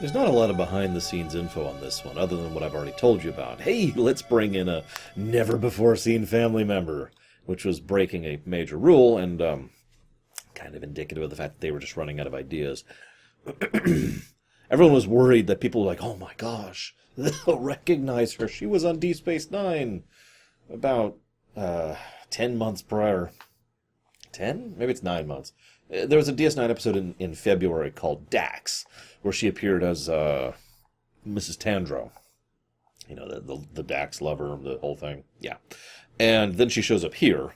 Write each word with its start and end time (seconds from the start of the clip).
There's 0.00 0.14
not 0.14 0.28
a 0.28 0.32
lot 0.32 0.48
of 0.48 0.56
behind 0.56 0.96
the 0.96 1.00
scenes 1.00 1.34
info 1.34 1.66
on 1.66 1.78
this 1.82 2.02
one, 2.06 2.16
other 2.16 2.34
than 2.34 2.54
what 2.54 2.62
I've 2.62 2.74
already 2.74 2.92
told 2.92 3.22
you 3.22 3.28
about. 3.28 3.60
Hey, 3.60 3.92
let's 3.94 4.22
bring 4.22 4.54
in 4.54 4.66
a 4.66 4.82
never 5.14 5.58
before 5.58 5.94
seen 5.94 6.24
family 6.24 6.64
member, 6.64 7.10
which 7.44 7.66
was 7.66 7.80
breaking 7.80 8.24
a 8.24 8.40
major 8.46 8.78
rule 8.78 9.18
and 9.18 9.42
um, 9.42 9.70
kind 10.54 10.74
of 10.74 10.82
indicative 10.82 11.22
of 11.22 11.28
the 11.28 11.36
fact 11.36 11.56
that 11.56 11.60
they 11.60 11.70
were 11.70 11.80
just 11.80 11.98
running 11.98 12.18
out 12.18 12.26
of 12.26 12.32
ideas. 12.32 12.82
Everyone 14.70 14.94
was 14.94 15.06
worried 15.06 15.48
that 15.48 15.60
people 15.60 15.82
were 15.82 15.88
like, 15.88 16.02
oh 16.02 16.16
my 16.16 16.32
gosh, 16.38 16.94
they'll 17.18 17.58
recognize 17.58 18.32
her. 18.36 18.48
She 18.48 18.64
was 18.64 18.86
on 18.86 19.00
Deep 19.00 19.16
Space 19.16 19.50
Nine 19.50 20.04
about 20.72 21.18
uh, 21.54 21.96
10 22.30 22.56
months 22.56 22.80
prior. 22.80 23.32
10? 24.40 24.74
Maybe 24.78 24.90
it's 24.92 25.02
9 25.02 25.26
months. 25.26 25.52
Uh, 25.92 26.06
There 26.06 26.18
was 26.18 26.28
a 26.28 26.32
DS9 26.32 26.70
episode 26.70 26.96
in, 26.96 27.14
in 27.18 27.34
February 27.34 27.90
called 27.90 28.30
Dax, 28.30 28.86
where 29.22 29.32
she 29.32 29.48
appeared 29.48 29.82
as 29.84 30.08
uh, 30.08 30.54
Mrs. 31.28 31.58
Tandro. 31.58 32.10
You 33.08 33.16
know, 33.16 33.28
the, 33.28 33.40
the, 33.40 33.64
the 33.74 33.82
Dax 33.82 34.20
lover, 34.20 34.56
the 34.62 34.78
whole 34.78 34.96
thing. 34.96 35.24
Yeah. 35.40 35.56
And 36.18 36.54
then 36.54 36.68
she 36.68 36.80
shows 36.80 37.04
up 37.04 37.14
here. 37.14 37.54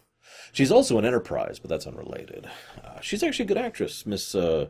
She's 0.52 0.70
also 0.70 0.98
an 0.98 1.04
Enterprise, 1.04 1.58
but 1.58 1.68
that's 1.70 1.86
unrelated. 1.86 2.48
Uh, 2.84 3.00
she's 3.00 3.22
actually 3.22 3.44
a 3.44 3.48
good 3.48 3.58
actress, 3.58 4.04
Miss 4.06 4.34
uh, 4.34 4.68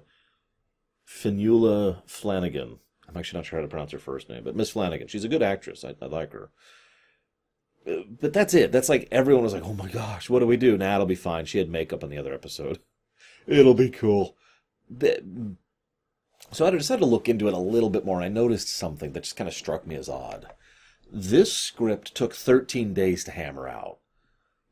Fionnula 1.06 2.02
Flanagan. 2.06 2.78
I'm 3.08 3.16
actually 3.16 3.38
not 3.38 3.46
sure 3.46 3.58
how 3.58 3.62
to 3.62 3.68
pronounce 3.68 3.92
her 3.92 3.98
first 3.98 4.28
name, 4.28 4.44
but 4.44 4.56
Miss 4.56 4.70
Flanagan. 4.70 5.08
She's 5.08 5.24
a 5.24 5.28
good 5.28 5.42
actress. 5.42 5.84
I, 5.84 5.94
I 6.00 6.06
like 6.06 6.32
her. 6.32 6.50
But 7.84 8.32
that's 8.32 8.54
it. 8.54 8.72
That's 8.72 8.88
like 8.88 9.08
everyone 9.10 9.44
was 9.44 9.52
like, 9.52 9.64
"Oh 9.64 9.74
my 9.74 9.88
gosh, 9.88 10.30
what 10.30 10.40
do 10.40 10.46
we 10.46 10.56
do?" 10.56 10.78
Nah, 10.78 10.94
it'll 10.94 11.06
be 11.06 11.14
fine. 11.14 11.44
She 11.44 11.58
had 11.58 11.68
makeup 11.68 12.02
on 12.02 12.10
the 12.10 12.18
other 12.18 12.32
episode. 12.32 12.78
It'll 13.46 13.74
be 13.74 13.90
cool. 13.90 14.36
So 16.50 16.66
I 16.66 16.70
decided 16.70 17.00
to 17.00 17.06
look 17.06 17.28
into 17.28 17.46
it 17.46 17.52
a 17.52 17.58
little 17.58 17.90
bit 17.90 18.06
more. 18.06 18.16
and 18.16 18.24
I 18.24 18.28
noticed 18.28 18.68
something 18.68 19.12
that 19.12 19.24
just 19.24 19.36
kind 19.36 19.48
of 19.48 19.54
struck 19.54 19.86
me 19.86 19.96
as 19.96 20.08
odd. 20.08 20.46
This 21.12 21.52
script 21.52 22.14
took 22.14 22.34
13 22.34 22.94
days 22.94 23.22
to 23.24 23.32
hammer 23.32 23.68
out. 23.68 23.98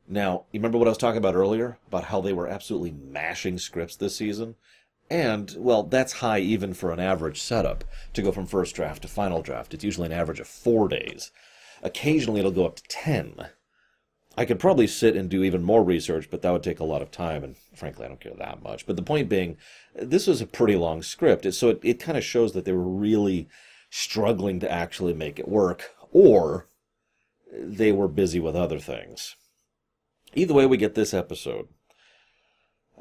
Now, 0.08 0.44
you 0.50 0.58
remember 0.58 0.78
what 0.78 0.88
I 0.88 0.90
was 0.90 0.98
talking 0.98 1.18
about 1.18 1.34
earlier? 1.34 1.78
About 1.88 2.04
how 2.04 2.20
they 2.20 2.32
were 2.32 2.48
absolutely 2.48 2.92
mashing 2.92 3.58
scripts 3.58 3.96
this 3.96 4.16
season? 4.16 4.56
And, 5.10 5.54
well, 5.58 5.82
that's 5.82 6.14
high 6.14 6.38
even 6.38 6.72
for 6.74 6.90
an 6.92 7.00
average 7.00 7.40
setup 7.40 7.84
to 8.14 8.22
go 8.22 8.32
from 8.32 8.46
first 8.46 8.74
draft 8.74 9.02
to 9.02 9.08
final 9.08 9.42
draft. 9.42 9.74
It's 9.74 9.84
usually 9.84 10.06
an 10.06 10.12
average 10.12 10.40
of 10.40 10.48
four 10.48 10.88
days. 10.88 11.30
Occasionally 11.82 12.40
it'll 12.40 12.52
go 12.52 12.66
up 12.66 12.76
to 12.76 12.82
10. 12.88 13.48
I 14.36 14.44
could 14.46 14.58
probably 14.58 14.86
sit 14.86 15.14
and 15.14 15.28
do 15.28 15.44
even 15.44 15.62
more 15.62 15.84
research, 15.84 16.28
but 16.30 16.40
that 16.42 16.50
would 16.50 16.62
take 16.62 16.80
a 16.80 16.84
lot 16.84 17.02
of 17.02 17.10
time, 17.10 17.44
and 17.44 17.56
frankly, 17.74 18.06
I 18.06 18.08
don't 18.08 18.20
care 18.20 18.32
that 18.38 18.62
much. 18.62 18.86
But 18.86 18.96
the 18.96 19.02
point 19.02 19.28
being, 19.28 19.58
this 19.94 20.26
was 20.26 20.40
a 20.40 20.46
pretty 20.46 20.76
long 20.76 21.02
script, 21.02 21.52
so 21.52 21.68
it, 21.68 21.80
it 21.82 22.00
kind 22.00 22.16
of 22.16 22.24
shows 22.24 22.52
that 22.52 22.64
they 22.64 22.72
were 22.72 22.82
really 22.82 23.48
struggling 23.90 24.58
to 24.60 24.72
actually 24.72 25.12
make 25.12 25.38
it 25.38 25.48
work, 25.48 25.90
or 26.12 26.66
they 27.52 27.92
were 27.92 28.08
busy 28.08 28.40
with 28.40 28.56
other 28.56 28.78
things. 28.78 29.36
Either 30.34 30.54
way, 30.54 30.64
we 30.64 30.78
get 30.78 30.94
this 30.94 31.12
episode. 31.12 31.68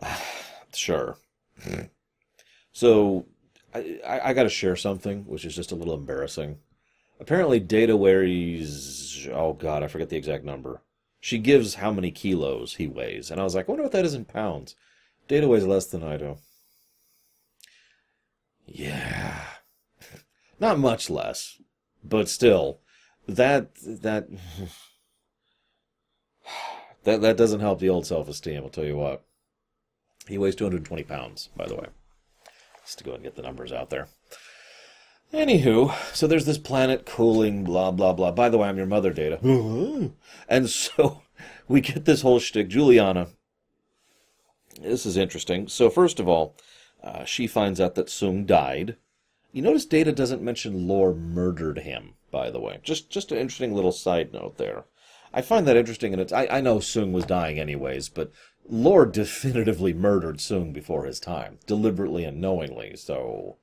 sure. 0.74 1.16
so, 2.74 3.26
I, 3.74 4.00
I, 4.06 4.30
I 4.30 4.34
got 4.34 4.44
to 4.44 4.50
share 4.50 4.76
something, 4.76 5.24
which 5.26 5.46
is 5.46 5.56
just 5.56 5.72
a 5.72 5.76
little 5.76 5.94
embarrassing. 5.94 6.58
Apparently, 7.22 7.60
Data 7.60 7.96
weighs. 7.96 9.28
Oh, 9.32 9.54
God, 9.54 9.84
I 9.84 9.88
forget 9.88 10.10
the 10.10 10.18
exact 10.18 10.44
number. 10.44 10.82
She 11.20 11.38
gives 11.38 11.76
how 11.76 11.92
many 11.92 12.10
kilos 12.10 12.76
he 12.76 12.88
weighs, 12.88 13.30
and 13.30 13.40
I 13.40 13.44
was 13.44 13.54
like, 13.54 13.70
I 13.70 13.72
wonder 13.72 13.84
what 13.84 13.92
that 13.92 14.06
is 14.06 14.16
in 14.16 14.26
pounds. 14.26 14.76
Data 15.28 15.48
weighs 15.48 15.64
less 15.64 15.86
than 15.86 16.04
I 16.04 16.18
do. 16.18 16.38
Yeah. 18.66 19.40
Not 20.60 20.80
much 20.80 21.12
less, 21.12 21.62
but 22.04 22.28
still, 22.28 22.80
that 23.28 23.76
that 23.86 24.28
that 27.04 27.22
that 27.22 27.38
doesn't 27.38 27.60
help 27.60 27.80
the 27.80 27.90
old 27.90 28.08
self-esteem. 28.08 28.64
I'll 28.64 28.70
tell 28.70 28.84
you 28.84 28.98
what. 28.98 29.24
He 30.28 30.40
weighs 30.40 30.56
220 30.56 31.04
pounds, 31.04 31.50
by 31.56 31.68
the 31.68 31.76
way. 31.76 31.86
Just 32.84 32.98
to 32.98 33.04
go 33.04 33.14
and 33.14 33.24
get 33.24 33.36
the 33.36 33.44
numbers 33.44 33.72
out 33.72 33.92
there. 33.92 34.08
Anywho, 35.34 35.94
so 36.14 36.28
there's 36.28 36.46
this 36.46 36.58
planet 36.58 37.06
cooling, 37.06 37.64
blah 37.64 37.92
blah 37.92 38.12
blah. 38.12 38.32
By 38.32 38.50
the 38.50 38.58
way, 38.58 38.68
I'm 38.68 38.78
your 38.78 38.86
mother, 38.86 39.14
Data. 39.14 39.40
and 40.50 40.70
so 40.70 41.22
we 41.68 41.80
get 41.80 42.06
this 42.06 42.22
whole 42.22 42.40
shtick. 42.40 42.68
Juliana. 42.68 43.28
This 44.82 45.06
is 45.06 45.16
interesting. 45.18 45.68
So 45.68 45.90
first 45.90 46.20
of 46.20 46.28
all, 46.28 46.56
uh, 47.04 47.24
she 47.24 47.48
finds 47.48 47.80
out 47.80 47.96
that 47.96 48.08
Soong 48.08 48.46
died. 48.46 48.98
You 49.54 49.62
notice 49.62 49.86
Data 49.86 50.12
doesn't 50.12 50.42
mention 50.42 50.88
Lore 50.88 51.14
murdered 51.14 51.80
him, 51.80 52.14
by 52.30 52.50
the 52.50 52.60
way. 52.60 52.80
Just 52.84 53.10
just 53.10 53.32
an 53.32 53.38
interesting 53.38 53.74
little 53.74 53.92
side 53.92 54.34
note 54.34 54.58
there. 54.58 54.86
I 55.34 55.42
find 55.42 55.66
that 55.66 55.78
interesting, 55.78 56.12
and 56.12 56.22
it's 56.22 56.34
I, 56.34 56.48
I 56.48 56.62
know 56.62 56.78
Soong 56.80 57.14
was 57.14 57.26
dying 57.26 57.58
anyways, 57.58 58.10
but 58.10 58.32
Lore 58.68 59.06
definitively 59.06 59.94
murdered 59.94 60.38
Soong 60.40 60.74
before 60.74 61.06
his 61.06 61.22
time, 61.22 61.60
deliberately 61.66 62.26
and 62.26 62.42
knowingly. 62.42 62.98
So 62.98 63.58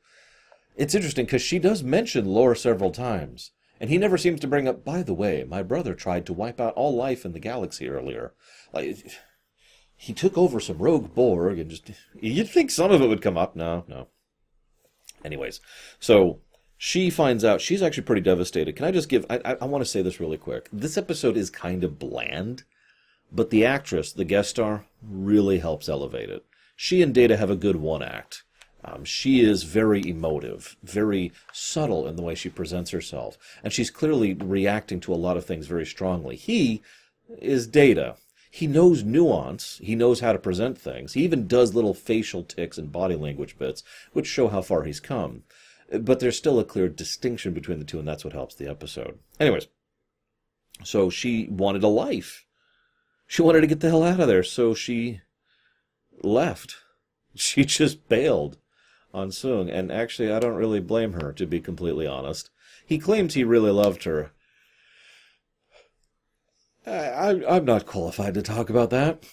it's 0.79 0.95
interesting 0.95 1.27
because 1.27 1.43
she 1.43 1.59
does 1.59 1.83
mention 1.83 2.25
Lore 2.25 2.55
several 2.55 2.93
times, 2.93 3.51
and 3.81 3.91
he 3.91 3.99
never 3.99 4.17
seems 4.17 4.41
to 4.41 4.47
bring 4.47 4.69
up. 4.69 4.85
By 4.85 5.03
the 5.03 5.13
way, 5.13 5.45
my 5.47 5.63
brother 5.63 5.93
tried 5.93 6.25
to 6.27 6.33
wipe 6.33 6.61
out 6.61 6.75
all 6.75 6.95
life 6.95 7.25
in 7.25 7.33
the 7.33 7.41
galaxy 7.41 7.89
earlier. 7.89 8.33
Like 8.73 9.05
he 9.97 10.13
took 10.13 10.39
over 10.39 10.61
some 10.61 10.79
rogue 10.79 11.15
Borg, 11.15 11.59
and 11.59 11.69
just 11.69 11.91
you'd 12.15 12.49
think 12.49 12.71
some 12.71 12.93
of 12.93 13.03
it 13.03 13.09
would 13.09 13.21
come 13.21 13.37
up. 13.37 13.57
No, 13.57 13.85
no. 13.89 14.07
Anyways, 15.25 15.61
so 15.99 16.39
she 16.77 17.11
finds 17.11 17.45
out 17.45 17.61
she's 17.61 17.83
actually 17.83 18.05
pretty 18.05 18.23
devastated. 18.23 18.77
Can 18.77 18.87
I 18.87 18.93
just 18.93 19.09
give? 19.09 19.27
I 19.29 19.41
I, 19.45 19.57
I 19.63 19.65
want 19.65 19.85
to 19.85 19.91
say 19.91 20.01
this 20.01 20.21
really 20.21 20.39
quick. 20.39 20.69
This 20.73 20.97
episode 20.97 21.37
is 21.37 21.51
kind 21.51 21.83
of 21.83 21.99
bland, 21.99 22.63
but 23.33 23.51
the 23.51 23.67
actress, 23.67 24.13
the 24.13 24.25
guest 24.25 24.51
star, 24.51 24.87
really 25.03 25.59
helps 25.59 25.89
elevate 25.89 26.31
it. 26.31 26.47
She 26.77 27.03
and 27.03 27.13
Data 27.13 27.37
have 27.37 27.51
a 27.51 27.57
good 27.57 27.77
one 27.77 28.05
act. 28.05 28.45
Um, 28.89 29.05
she 29.05 29.41
is 29.41 29.65
very 29.65 30.07
emotive, 30.09 30.77
very 30.83 31.33
subtle 31.53 32.07
in 32.07 32.17
the 32.17 32.23
way 32.23 32.35
she 32.35 32.49
presents 32.49 32.91
herself, 32.91 33.37
and 33.63 33.73
she's 33.73 33.91
clearly 33.91 34.35
reacting 34.35 35.01
to 35.01 35.13
a 35.13 35.17
lot 35.17 35.37
of 35.37 35.45
things 35.45 35.67
very 35.67 35.87
strongly. 35.87 36.37
He 36.37 36.83
is 37.39 37.67
Data. 37.67 38.17
He 38.51 38.67
knows 38.67 39.05
nuance. 39.05 39.79
He 39.83 39.95
knows 39.95 40.21
how 40.21 40.33
to 40.33 40.39
present 40.39 40.79
things. 40.79 41.13
He 41.13 41.23
even 41.23 41.47
does 41.47 41.75
little 41.75 41.95
facial 41.95 42.43
ticks 42.43 42.79
and 42.79 42.91
body 42.91 43.15
language 43.15 43.59
bits, 43.59 43.83
which 44.13 44.27
show 44.27 44.49
how 44.49 44.63
far 44.63 44.85
he's 44.85 45.01
come. 45.01 45.43
But 45.93 46.21
there's 46.21 46.37
still 46.37 46.59
a 46.59 46.65
clear 46.65 46.89
distinction 46.89 47.53
between 47.53 47.79
the 47.79 47.85
two, 47.85 47.99
and 47.99 48.09
that's 48.09 48.25
what 48.25 48.33
helps 48.33 48.55
the 48.55 48.69
episode. 48.69 49.19
Anyways, 49.39 49.69
so 50.83 51.11
she 51.11 51.49
wanted 51.51 51.83
a 51.83 51.89
life. 51.89 52.47
She 53.27 53.43
wanted 53.43 53.61
to 53.63 53.67
get 53.67 53.81
the 53.81 53.91
hell 53.91 54.03
out 54.03 54.21
of 54.21 54.29
there, 54.29 54.43
so 54.43 54.75
she 54.75 55.21
left. 56.23 56.77
She 57.35 57.65
just 57.65 58.09
bailed 58.09 58.57
on 59.13 59.31
Soong, 59.31 59.73
and 59.73 59.91
actually, 59.91 60.33
I 60.33 60.39
don't 60.39 60.55
really 60.55 60.81
blame 60.81 61.15
her, 61.15 61.33
to 61.33 61.47
be 61.47 61.61
completely 61.61 62.07
honest. 62.07 62.51
He 62.85 62.99
claims 62.99 63.35
he 63.35 63.45
really 63.45 63.71
loved 63.71 64.05
her. 64.05 64.33
I, 66.87 66.91
I, 66.91 67.57
I'm 67.57 67.65
not 67.65 67.87
qualified 67.87 68.35
to 68.35 68.43
talk 68.43 68.71
about 68.71 68.91
that. 68.91 69.25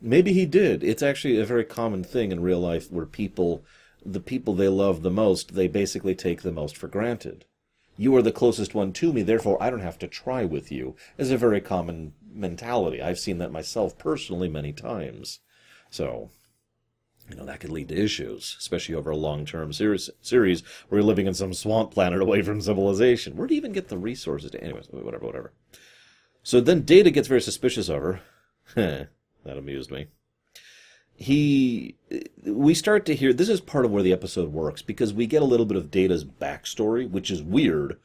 Maybe 0.00 0.32
he 0.32 0.46
did. 0.46 0.82
It's 0.84 1.02
actually 1.02 1.38
a 1.38 1.44
very 1.44 1.64
common 1.64 2.04
thing 2.04 2.32
in 2.32 2.42
real 2.42 2.60
life 2.60 2.90
where 2.90 3.06
people, 3.06 3.64
the 4.04 4.20
people 4.20 4.54
they 4.54 4.68
love 4.68 5.02
the 5.02 5.10
most, 5.10 5.54
they 5.54 5.68
basically 5.68 6.14
take 6.14 6.42
the 6.42 6.52
most 6.52 6.76
for 6.76 6.88
granted. 6.88 7.44
You 7.96 8.16
are 8.16 8.22
the 8.22 8.32
closest 8.32 8.74
one 8.74 8.92
to 8.94 9.12
me, 9.12 9.22
therefore 9.22 9.62
I 9.62 9.70
don't 9.70 9.80
have 9.80 9.98
to 10.00 10.08
try 10.08 10.44
with 10.44 10.72
you, 10.72 10.96
is 11.16 11.30
a 11.30 11.38
very 11.38 11.60
common 11.60 12.12
mentality. 12.32 13.00
I've 13.00 13.20
seen 13.20 13.38
that 13.38 13.52
myself 13.52 13.96
personally 13.96 14.48
many 14.48 14.72
times. 14.72 15.38
So, 15.90 16.30
you 17.28 17.36
know, 17.36 17.44
that 17.46 17.60
could 17.60 17.70
lead 17.70 17.88
to 17.88 17.96
issues, 17.96 18.56
especially 18.58 18.94
over 18.94 19.10
a 19.10 19.16
long-term 19.16 19.72
series, 19.72 20.10
series 20.20 20.62
where 20.88 21.00
you're 21.00 21.06
living 21.06 21.26
in 21.26 21.34
some 21.34 21.54
swamp 21.54 21.90
planet 21.90 22.20
away 22.22 22.42
from 22.42 22.60
civilization. 22.60 23.36
Where 23.36 23.46
do 23.46 23.54
you 23.54 23.58
even 23.58 23.72
get 23.72 23.88
the 23.88 23.98
resources 23.98 24.50
to... 24.50 24.62
Anyways, 24.62 24.88
whatever, 24.90 25.26
whatever. 25.26 25.52
So 26.42 26.60
then 26.60 26.82
Data 26.82 27.10
gets 27.10 27.28
very 27.28 27.40
suspicious 27.40 27.88
of 27.88 28.02
her. 28.02 28.20
that 28.74 29.08
amused 29.44 29.90
me. 29.90 30.08
He, 31.16 31.96
we 32.44 32.74
start 32.74 33.06
to 33.06 33.14
hear, 33.14 33.32
this 33.32 33.48
is 33.48 33.60
part 33.60 33.84
of 33.84 33.92
where 33.92 34.02
the 34.02 34.12
episode 34.12 34.52
works, 34.52 34.82
because 34.82 35.14
we 35.14 35.26
get 35.26 35.42
a 35.42 35.46
little 35.46 35.66
bit 35.66 35.76
of 35.76 35.90
Data's 35.90 36.24
backstory, 36.24 37.08
which 37.08 37.30
is 37.30 37.42
weird, 37.42 37.98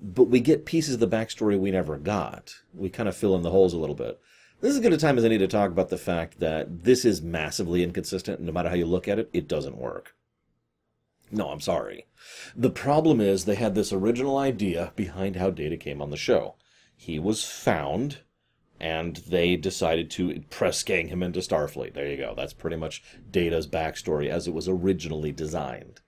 but 0.00 0.24
we 0.24 0.40
get 0.40 0.64
pieces 0.64 0.94
of 0.94 1.00
the 1.00 1.08
backstory 1.08 1.58
we 1.58 1.70
never 1.70 1.98
got. 1.98 2.54
We 2.74 2.88
kind 2.88 3.08
of 3.08 3.16
fill 3.16 3.36
in 3.36 3.42
the 3.42 3.50
holes 3.50 3.74
a 3.74 3.78
little 3.78 3.94
bit. 3.94 4.18
This 4.66 4.72
is 4.72 4.78
as 4.78 4.82
good 4.82 4.94
a 4.94 4.96
time 4.96 5.16
as 5.16 5.24
any 5.24 5.38
to 5.38 5.46
talk 5.46 5.70
about 5.70 5.90
the 5.90 5.96
fact 5.96 6.40
that 6.40 6.82
this 6.82 7.04
is 7.04 7.22
massively 7.22 7.84
inconsistent, 7.84 8.40
no 8.40 8.50
matter 8.50 8.68
how 8.68 8.74
you 8.74 8.84
look 8.84 9.06
at 9.06 9.20
it, 9.20 9.30
it 9.32 9.46
doesn't 9.46 9.78
work. 9.78 10.16
No, 11.30 11.50
I'm 11.50 11.60
sorry. 11.60 12.06
The 12.56 12.70
problem 12.70 13.20
is 13.20 13.44
they 13.44 13.54
had 13.54 13.76
this 13.76 13.92
original 13.92 14.36
idea 14.36 14.92
behind 14.96 15.36
how 15.36 15.50
Data 15.50 15.76
came 15.76 16.02
on 16.02 16.10
the 16.10 16.16
show. 16.16 16.56
He 16.96 17.16
was 17.20 17.44
found, 17.44 18.22
and 18.80 19.18
they 19.28 19.54
decided 19.54 20.10
to 20.10 20.40
press 20.50 20.82
gang 20.82 21.06
him 21.10 21.22
into 21.22 21.38
Starfleet. 21.38 21.94
There 21.94 22.10
you 22.10 22.16
go. 22.16 22.34
That's 22.36 22.52
pretty 22.52 22.76
much 22.76 23.04
Data's 23.30 23.68
backstory 23.68 24.28
as 24.28 24.48
it 24.48 24.52
was 24.52 24.68
originally 24.68 25.30
designed. 25.30 26.00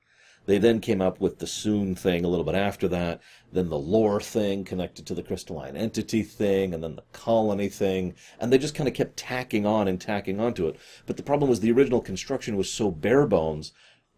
They 0.49 0.57
then 0.57 0.81
came 0.81 1.03
up 1.03 1.21
with 1.21 1.41
the 1.41 1.47
Soong 1.47 1.95
thing 1.95 2.25
a 2.25 2.29
little 2.29 2.43
bit 2.43 2.55
after 2.55 2.89
that, 2.89 3.21
then 3.53 3.69
the 3.69 3.79
lore 3.79 4.19
thing 4.19 4.65
connected 4.65 5.05
to 5.05 5.15
the 5.15 5.23
crystalline 5.23 5.77
entity 5.77 6.23
thing, 6.23 6.73
and 6.73 6.83
then 6.83 6.97
the 6.97 7.05
colony 7.13 7.69
thing, 7.69 8.15
and 8.41 8.51
they 8.51 8.57
just 8.57 8.75
kind 8.75 8.89
of 8.89 8.95
kept 8.95 9.19
tacking 9.19 9.67
on 9.67 9.87
and 9.89 10.01
tacking 10.01 10.41
onto 10.41 10.67
it. 10.67 10.79
But 11.05 11.19
the 11.19 11.23
problem 11.23 11.51
was 11.51 11.61
the 11.61 11.71
original 11.71 12.01
construction 12.01 12.57
was 12.57 12.73
so 12.73 12.91
bare 12.91 13.27
bones 13.27 13.73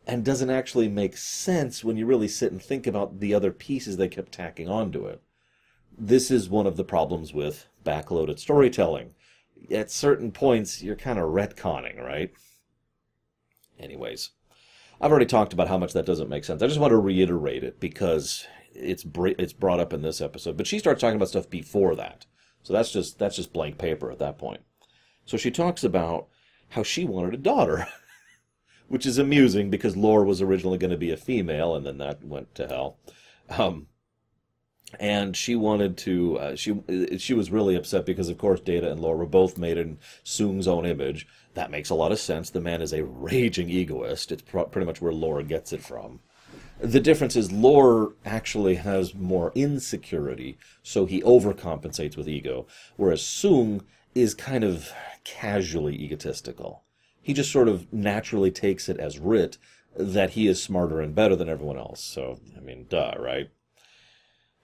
and 0.07 0.25
doesn't 0.25 0.51
actually 0.51 0.87
make 0.87 1.17
sense 1.17 1.83
when 1.83 1.97
you 1.97 2.07
really 2.07 2.29
sit 2.29 2.53
and 2.53 2.63
think 2.63 2.87
about 2.87 3.19
the 3.19 3.35
other 3.35 3.51
pieces 3.51 3.97
they 3.97 4.07
kept 4.07 4.31
tacking 4.31 4.69
onto 4.69 5.07
it. 5.07 5.21
This 5.99 6.31
is 6.31 6.49
one 6.49 6.69
of 6.69 6.77
the 6.77 6.85
problems 6.85 7.35
with 7.35 7.67
backloaded 7.85 8.39
storytelling. 8.39 9.15
At 9.69 9.91
certain 9.91 10.31
points, 10.31 10.81
you're 10.81 10.95
kind 10.95 11.19
of 11.19 11.31
retconning, 11.31 12.01
right? 12.01 12.33
Anyways. 13.81 14.31
I've 15.01 15.11
already 15.11 15.27
talked 15.27 15.53
about 15.53 15.69
how 15.69 15.79
much 15.79 15.93
that 15.95 16.05
doesn't 16.05 16.29
make 16.29 16.45
sense. 16.45 16.63
I 16.63 16.67
just 16.67 16.81
want 16.81 16.91
to 16.91 16.99
reiterate 16.99 17.65
it 17.65 17.81
because 17.81 18.47
it's 18.75 19.05
it's 19.15 19.53
brought 19.53 19.81
up 19.81 19.93
in 19.93 20.03
this 20.03 20.21
episode. 20.21 20.57
But 20.57 20.67
she 20.67 20.79
starts 20.79 21.01
talking 21.01 21.17
about 21.17 21.29
stuff 21.29 21.49
before 21.49 21.97
that, 21.97 22.27
so 22.63 22.73
that's 22.73 22.93
just 22.93 23.19
that's 23.19 23.37
just 23.37 23.53
blank 23.53 23.79
paper 23.79 24.11
at 24.11 24.19
that 24.19 24.39
point. 24.39 24.61
So 25.25 25.37
she 25.37 25.51
talks 25.51 25.85
about 25.85 26.29
how 26.71 26.83
she 26.83 27.05
wanted 27.05 27.35
a 27.35 27.39
daughter, 27.39 27.87
which 28.89 29.07
is 29.07 29.19
amusing 29.19 29.71
because 29.71 29.97
Lore 29.97 30.25
was 30.25 30.43
originally 30.43 30.79
going 30.79 30.91
to 30.91 30.97
be 30.97 31.11
a 31.11 31.17
female, 31.17 31.75
and 31.75 31.87
then 31.87 31.99
that 31.99 32.23
went 32.25 32.55
to 32.57 32.67
hell. 32.67 32.99
Um, 33.49 33.87
and 34.99 35.37
she 35.37 35.55
wanted 35.55 35.97
to. 35.99 36.39
Uh, 36.39 36.57
she 36.57 36.81
she 37.19 37.35
was 37.35 37.51
really 37.51 37.77
upset 37.77 38.05
because, 38.07 38.29
of 38.29 38.39
course, 38.39 38.61
Data 38.61 38.91
and 38.91 39.01
Lore 39.01 39.17
were 39.17 39.27
both 39.27 39.59
made 39.59 39.79
in 39.79 39.99
Soong's 40.25 40.67
own 40.67 40.85
image, 40.85 41.27
that 41.55 41.71
makes 41.71 41.91
a 41.91 41.95
lot 41.95 42.13
of 42.13 42.19
sense. 42.19 42.51
The 42.51 42.61
man 42.61 42.83
is 42.83 42.93
a 42.93 43.05
raging 43.05 43.71
egoist. 43.71 44.33
It's 44.33 44.43
pretty 44.43 44.85
much 44.85 45.01
where 45.01 45.13
Lore 45.13 45.43
gets 45.43 45.73
it 45.73 45.83
from. 45.83 46.21
The 46.81 47.01
difference 47.01 47.37
is 47.37 47.53
Lore 47.53 48.15
actually 48.25 48.77
has 48.77 49.15
more 49.15 49.53
insecurity, 49.55 50.59
so 50.83 51.05
he 51.05 51.21
overcompensates 51.23 52.17
with 52.17 52.29
ego, 52.29 52.67
whereas 52.97 53.21
Soong 53.21 53.83
is 54.15 54.35
kind 54.35 54.65
of 54.65 54.91
casually 55.23 55.95
egotistical. 55.95 56.85
He 57.21 57.35
just 57.35 57.53
sort 57.53 57.69
of 57.69 57.93
naturally 57.93 58.51
takes 58.51 58.89
it 58.89 58.97
as 58.99 59.19
writ 59.19 59.59
that 59.95 60.31
he 60.31 60.47
is 60.49 60.63
smarter 60.63 61.01
and 61.01 61.15
better 61.15 61.37
than 61.37 61.51
everyone 61.51 61.77
else. 61.77 62.03
So, 62.03 62.41
I 62.57 62.61
mean, 62.61 62.87
duh, 62.89 63.15
right? 63.19 63.51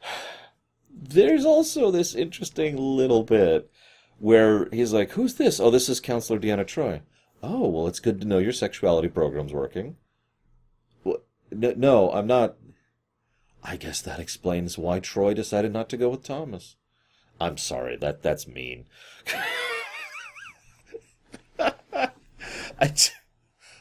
There's 0.90 1.44
also 1.44 1.90
this 1.90 2.14
interesting 2.14 2.76
little 2.76 3.22
bit 3.22 3.70
where 4.18 4.68
he's 4.70 4.92
like, 4.92 5.12
"Who's 5.12 5.34
this?" 5.34 5.60
"Oh, 5.60 5.70
this 5.70 5.88
is 5.88 6.00
Counselor 6.00 6.38
Deanna 6.38 6.66
Troi." 6.66 7.02
"Oh, 7.42 7.68
well, 7.68 7.86
it's 7.86 8.00
good 8.00 8.20
to 8.20 8.26
know 8.26 8.38
your 8.38 8.52
sexuality 8.52 9.08
program's 9.08 9.52
working." 9.52 9.96
No, 11.50 11.74
no, 11.76 12.10
I'm 12.12 12.26
not. 12.26 12.56
I 13.62 13.76
guess 13.76 14.00
that 14.02 14.20
explains 14.20 14.78
why 14.78 15.00
Troi 15.00 15.34
decided 15.34 15.72
not 15.72 15.88
to 15.90 15.96
go 15.96 16.08
with 16.10 16.22
Thomas. 16.22 16.76
I'm 17.40 17.56
sorry, 17.56 17.96
that 17.96 18.22
that's 18.22 18.46
mean. 18.46 18.86
I, 22.78 22.92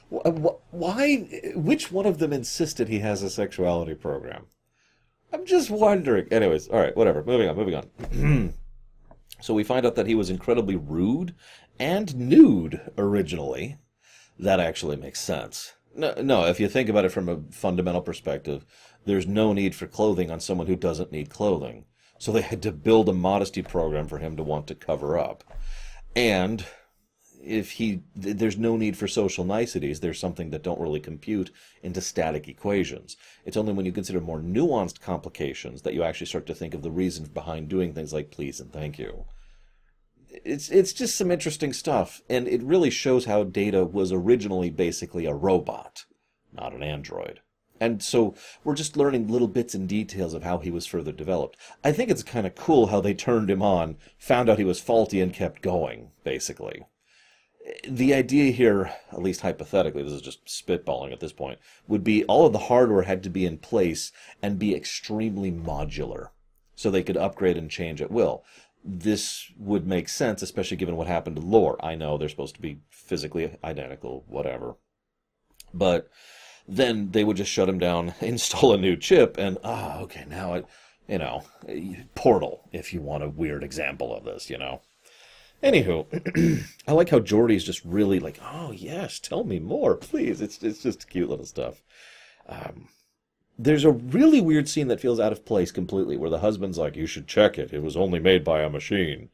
why? 0.10 1.18
Which 1.56 1.92
one 1.92 2.06
of 2.06 2.20
them 2.20 2.32
insisted 2.34 2.88
he 2.88 3.00
has 3.00 3.24
a 3.24 3.30
sexuality 3.30 3.96
program? 3.96 4.48
I'm 5.36 5.46
just 5.46 5.70
wondering. 5.70 6.30
Anyways, 6.32 6.70
all 6.70 6.80
right, 6.80 6.96
whatever. 6.96 7.22
Moving 7.22 7.50
on. 7.50 7.58
Moving 7.58 7.76
on. 7.76 8.54
So 9.42 9.54
we 9.54 9.66
find 9.66 9.86
out 9.86 9.96
that 9.96 10.08
he 10.08 10.16
was 10.16 10.30
incredibly 10.32 10.78
rude 10.78 11.36
and 11.78 12.16
nude 12.16 12.80
originally. 12.98 13.76
That 14.40 14.62
actually 14.62 14.96
makes 14.96 15.20
sense. 15.20 15.74
No, 15.94 16.16
no, 16.20 16.46
if 16.46 16.60
you 16.60 16.68
think 16.68 16.90
about 16.90 17.06
it 17.06 17.12
from 17.12 17.30
a 17.30 17.42
fundamental 17.52 18.02
perspective, 18.02 18.66
there's 19.06 19.28
no 19.28 19.54
need 19.54 19.76
for 19.76 19.86
clothing 19.88 20.32
on 20.32 20.40
someone 20.40 20.66
who 20.66 20.78
doesn't 20.78 21.12
need 21.12 21.30
clothing. 21.30 21.86
So 22.18 22.32
they 22.32 22.42
had 22.42 22.64
to 22.64 22.72
build 22.72 23.08
a 23.08 23.14
modesty 23.14 23.62
program 23.62 24.08
for 24.08 24.18
him 24.18 24.36
to 24.38 24.42
want 24.42 24.66
to 24.68 24.74
cover 24.74 25.20
up. 25.20 25.44
And 26.16 26.66
if 27.46 27.72
he 27.72 28.02
there's 28.16 28.58
no 28.58 28.76
need 28.76 28.98
for 28.98 29.08
social 29.08 29.46
niceties 29.46 30.00
there's 30.00 30.20
something 30.20 30.50
that 30.50 30.64
don't 30.64 30.80
really 30.80 31.00
compute 31.00 31.52
into 31.84 32.02
static 32.02 32.48
equations. 32.48 33.16
It's 33.46 33.58
only 33.58 33.74
when 33.74 33.86
you 33.86 33.92
consider 33.92 34.20
more 34.20 34.40
nuanced 34.40 35.00
complications 35.00 35.84
that 35.84 35.94
you 35.94 36.04
actually 36.04 36.28
start 36.28 36.46
to 36.48 36.56
think 36.56 36.74
of 36.74 36.82
the 36.82 36.92
reasons 36.92 37.30
behind 37.30 37.70
doing 37.70 37.94
things 37.94 38.14
like 38.14 38.32
please 38.32 38.60
and 38.60 38.74
thank 38.74 38.98
you. 38.98 39.26
It's 40.30 40.70
it's 40.70 40.94
just 40.94 41.16
some 41.16 41.32
interesting 41.32 41.72
stuff 41.72 42.22
and 42.30 42.48
it 42.48 42.64
really 42.64 42.90
shows 42.90 43.26
how 43.26 43.44
data 43.44 43.86
was 43.86 44.12
originally 44.12 44.70
basically 44.70 45.26
a 45.26 45.34
robot 45.34 46.06
not 46.52 46.74
an 46.74 46.84
android. 46.84 47.42
And 47.78 48.02
so 48.02 48.36
we're 48.64 48.76
just 48.76 48.96
learning 48.96 49.28
little 49.28 49.50
bits 49.50 49.76
and 49.76 49.88
details 49.90 50.34
of 50.34 50.44
how 50.44 50.60
he 50.60 50.72
was 50.72 50.86
further 50.86 51.12
developed. 51.12 51.58
I 51.84 51.92
think 51.92 52.10
it's 52.10 52.24
kind 52.24 52.48
of 52.48 52.56
cool 52.56 52.88
how 52.88 53.02
they 53.02 53.14
turned 53.14 53.50
him 53.50 53.62
on, 53.62 53.98
found 54.18 54.50
out 54.50 54.58
he 54.58 54.64
was 54.64 54.80
faulty, 54.80 55.20
and 55.20 55.34
kept 55.34 55.62
going, 55.62 56.12
basically 56.24 56.86
the 57.88 58.14
idea 58.14 58.52
here, 58.52 58.94
at 59.12 59.22
least 59.22 59.42
hypothetically, 59.42 60.04
this 60.04 60.12
is 60.12 60.22
just 60.22 60.46
spitballing 60.46 61.12
at 61.12 61.20
this 61.20 61.34
point, 61.34 61.60
would 61.88 62.04
be 62.04 62.24
all 62.26 62.46
of 62.46 62.54
the 62.54 62.60
hardware 62.60 63.04
had 63.04 63.24
to 63.24 63.30
be 63.30 63.46
in 63.46 63.58
place 63.58 64.12
and 64.42 64.60
be 64.60 64.76
extremely 64.76 65.52
modular 65.52 66.30
so 66.76 66.92
they 66.92 67.04
could 67.04 67.18
upgrade 67.18 67.58
and 67.58 67.72
change 67.72 68.02
at 68.02 68.12
will. 68.12 68.44
This 68.84 69.52
would 69.58 69.88
make 69.88 70.10
sense, 70.10 70.42
especially 70.42 70.78
given 70.78 70.96
what 70.96 71.08
happened 71.08 71.38
to 71.38 71.42
Lore. 71.42 71.84
I 71.84 71.96
know 71.96 72.18
they're 72.18 72.30
supposed 72.30 72.56
to 72.56 72.62
be 72.62 72.82
physically 72.90 73.58
identical, 73.64 74.24
whatever. 74.28 74.76
But 75.74 76.10
then 76.68 77.12
they 77.12 77.24
would 77.24 77.38
just 77.38 77.52
shut 77.52 77.70
him 77.70 77.80
down, 77.80 78.14
install 78.22 78.74
a 78.74 78.78
new 78.78 78.96
chip, 78.96 79.38
and, 79.38 79.58
ah, 79.64 79.98
oh, 79.98 80.04
okay, 80.04 80.26
now 80.28 80.54
it, 80.54 80.66
you 81.08 81.18
know, 81.18 81.44
Portal, 82.14 82.68
if 82.72 82.94
you 82.94 83.02
want 83.02 83.24
a 83.24 83.30
weird 83.30 83.64
example 83.64 84.16
of 84.16 84.24
this, 84.24 84.50
you 84.50 84.58
know. 84.58 84.82
Anywho, 85.64 86.64
I 86.88 86.92
like 86.92 87.10
how 87.10 87.20
Geordi's 87.20 87.64
just 87.64 87.84
really 87.84 88.20
like, 88.20 88.40
oh 88.42 88.72
yes, 88.72 89.20
tell 89.20 89.44
me 89.44 89.60
more, 89.60 89.96
please. 89.96 90.42
It's 90.42 90.62
it's 90.62 90.84
just 90.84 91.10
cute 91.10 91.30
little 91.30 91.46
stuff. 91.46 91.82
Um, 92.48 92.90
there's 93.58 93.86
a 93.86 93.92
really 93.92 94.42
weird 94.42 94.68
scene 94.68 94.90
that 94.90 95.00
feels 95.00 95.20
out 95.20 95.32
of 95.32 95.46
place 95.46 95.72
completely, 95.72 96.18
where 96.18 96.30
the 96.30 96.40
husband's 96.40 96.78
like, 96.78 96.96
"You 96.96 97.08
should 97.08 97.28
check 97.28 97.58
it. 97.58 97.74
It 97.74 97.82
was 97.82 97.96
only 97.98 98.20
made 98.20 98.44
by 98.44 98.62
a 98.62 98.70
machine." 98.70 99.30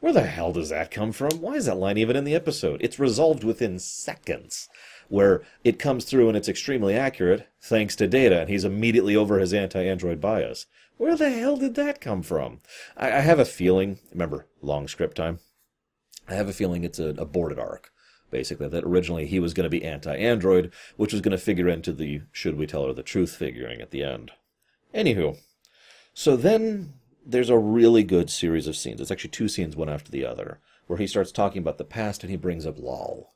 Where 0.00 0.12
the 0.12 0.22
hell 0.22 0.52
does 0.52 0.70
that 0.70 0.90
come 0.90 1.12
from? 1.12 1.40
Why 1.40 1.54
is 1.54 1.66
that 1.66 1.76
line 1.76 1.96
even 1.96 2.16
in 2.16 2.24
the 2.24 2.34
episode? 2.34 2.80
It's 2.82 2.98
resolved 2.98 3.44
within 3.44 3.78
seconds, 3.78 4.68
where 5.08 5.42
it 5.62 5.78
comes 5.78 6.04
through 6.04 6.26
and 6.26 6.36
it's 6.36 6.48
extremely 6.48 6.96
accurate, 6.96 7.46
thanks 7.60 7.94
to 7.96 8.08
data, 8.08 8.40
and 8.40 8.50
he's 8.50 8.64
immediately 8.64 9.14
over 9.14 9.38
his 9.38 9.54
anti-android 9.54 10.20
bias. 10.20 10.66
Where 10.96 11.16
the 11.16 11.30
hell 11.30 11.56
did 11.56 11.76
that 11.76 12.00
come 12.00 12.22
from? 12.22 12.62
I, 12.96 13.12
I 13.12 13.20
have 13.20 13.38
a 13.38 13.44
feeling. 13.44 14.00
Remember, 14.10 14.46
long 14.60 14.88
script 14.88 15.16
time. 15.16 15.38
I 16.28 16.34
have 16.34 16.48
a 16.48 16.52
feeling 16.52 16.84
it's 16.84 16.98
an 16.98 17.18
aborted 17.18 17.58
arc, 17.58 17.90
basically, 18.30 18.68
that 18.68 18.84
originally 18.84 19.26
he 19.26 19.40
was 19.40 19.54
going 19.54 19.64
to 19.64 19.70
be 19.70 19.84
anti 19.84 20.16
android, 20.16 20.72
which 20.96 21.12
was 21.12 21.20
going 21.20 21.32
to 21.32 21.38
figure 21.38 21.68
into 21.68 21.92
the 21.92 22.22
should 22.32 22.56
we 22.56 22.66
tell 22.66 22.86
her 22.86 22.92
the 22.92 23.02
truth 23.02 23.34
figuring 23.34 23.80
at 23.80 23.90
the 23.90 24.02
end. 24.02 24.32
Anywho, 24.94 25.38
so 26.14 26.36
then 26.36 26.94
there's 27.24 27.50
a 27.50 27.58
really 27.58 28.02
good 28.02 28.30
series 28.30 28.66
of 28.66 28.76
scenes. 28.76 29.00
It's 29.00 29.10
actually 29.10 29.30
two 29.30 29.48
scenes, 29.48 29.76
one 29.76 29.88
after 29.88 30.10
the 30.10 30.24
other, 30.24 30.60
where 30.86 30.98
he 30.98 31.06
starts 31.06 31.32
talking 31.32 31.60
about 31.60 31.78
the 31.78 31.84
past 31.84 32.22
and 32.22 32.30
he 32.30 32.36
brings 32.36 32.66
up 32.66 32.78
Lal. 32.78 33.32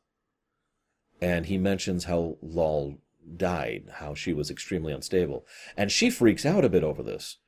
And 1.20 1.46
he 1.46 1.56
mentions 1.56 2.04
how 2.04 2.36
Lal 2.42 2.98
died, 3.36 3.84
how 3.94 4.14
she 4.14 4.32
was 4.32 4.50
extremely 4.50 4.92
unstable. 4.92 5.46
And 5.76 5.90
she 5.90 6.10
freaks 6.10 6.44
out 6.44 6.64
a 6.64 6.68
bit 6.68 6.84
over 6.84 7.02
this. 7.02 7.38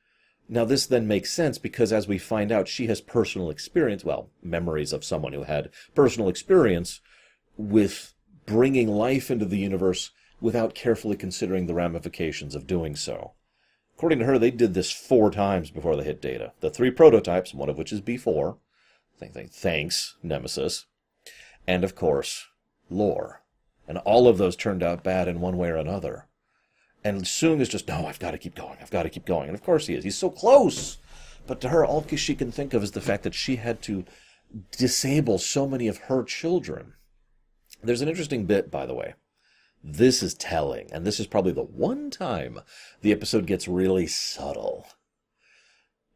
Now, 0.51 0.65
this 0.65 0.87
then 0.87 1.07
makes 1.07 1.31
sense 1.31 1.59
because 1.59 1.93
as 1.93 2.07
we 2.07 2.17
find 2.17 2.51
out, 2.51 2.67
she 2.67 2.87
has 2.87 3.01
personal 3.01 3.51
experience, 3.51 4.03
well, 4.03 4.31
memories 4.41 4.91
of 4.91 5.03
someone 5.03 5.33
who 5.33 5.43
had 5.43 5.69
personal 5.93 6.27
experience 6.27 7.01
with 7.55 8.15
bringing 8.47 8.87
life 8.87 9.29
into 9.29 9.45
the 9.45 9.59
universe 9.59 10.09
without 10.41 10.73
carefully 10.73 11.15
considering 11.15 11.67
the 11.67 11.75
ramifications 11.75 12.55
of 12.55 12.65
doing 12.65 12.95
so. 12.95 13.33
According 13.95 14.19
to 14.19 14.25
her, 14.25 14.39
they 14.39 14.49
did 14.49 14.73
this 14.73 14.91
four 14.91 15.29
times 15.29 15.69
before 15.69 15.95
they 15.95 16.05
hit 16.05 16.21
data. 16.21 16.53
The 16.61 16.71
three 16.71 16.89
prototypes, 16.89 17.53
one 17.53 17.69
of 17.69 17.77
which 17.77 17.93
is 17.93 18.01
B4, 18.01 18.57
thanks, 19.19 20.15
Nemesis, 20.23 20.85
and 21.67 21.83
of 21.83 21.93
course, 21.93 22.47
Lore. 22.89 23.43
And 23.87 23.99
all 23.99 24.27
of 24.27 24.39
those 24.39 24.55
turned 24.55 24.81
out 24.81 25.03
bad 25.03 25.27
in 25.27 25.41
one 25.41 25.57
way 25.57 25.69
or 25.69 25.75
another. 25.75 26.28
And 27.03 27.23
Soong 27.23 27.61
is 27.61 27.69
just, 27.69 27.87
no, 27.87 28.05
I've 28.05 28.19
got 28.19 28.31
to 28.31 28.37
keep 28.37 28.55
going. 28.55 28.77
I've 28.81 28.91
got 28.91 29.03
to 29.03 29.09
keep 29.09 29.25
going. 29.25 29.47
And 29.47 29.55
of 29.55 29.63
course 29.63 29.87
he 29.87 29.95
is. 29.95 30.03
He's 30.03 30.17
so 30.17 30.29
close. 30.29 30.97
But 31.47 31.61
to 31.61 31.69
her, 31.69 31.85
all 31.85 32.05
she 32.15 32.35
can 32.35 32.51
think 32.51 32.73
of 32.73 32.83
is 32.83 32.91
the 32.91 33.01
fact 33.01 33.23
that 33.23 33.33
she 33.33 33.55
had 33.55 33.81
to 33.83 34.05
disable 34.71 35.37
so 35.37 35.67
many 35.67 35.87
of 35.87 35.97
her 35.97 36.23
children. 36.23 36.93
There's 37.81 38.01
an 38.01 38.09
interesting 38.09 38.45
bit, 38.45 38.69
by 38.69 38.85
the 38.85 38.93
way. 38.93 39.13
This 39.83 40.21
is 40.21 40.33
telling, 40.33 40.91
and 40.91 41.05
this 41.05 41.19
is 41.19 41.27
probably 41.27 41.53
the 41.53 41.63
one 41.63 42.09
time 42.09 42.59
the 43.01 43.13
episode 43.13 43.45
gets 43.45 43.67
really 43.67 44.07
subtle. 44.07 44.87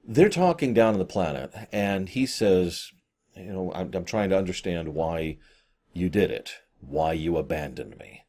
They're 0.05 0.27
talking 0.27 0.73
down 0.73 0.93
on 0.93 0.99
the 0.99 1.05
planet, 1.05 1.53
and 1.71 2.09
he 2.09 2.25
says, 2.25 2.91
You 3.37 3.53
know, 3.53 3.71
I'm, 3.73 3.91
I'm 3.93 4.03
trying 4.03 4.29
to 4.31 4.37
understand 4.37 4.93
why 4.93 5.37
you 5.93 6.09
did 6.09 6.29
it, 6.29 6.55
why 6.81 7.13
you 7.13 7.37
abandoned 7.37 7.97
me, 7.97 8.25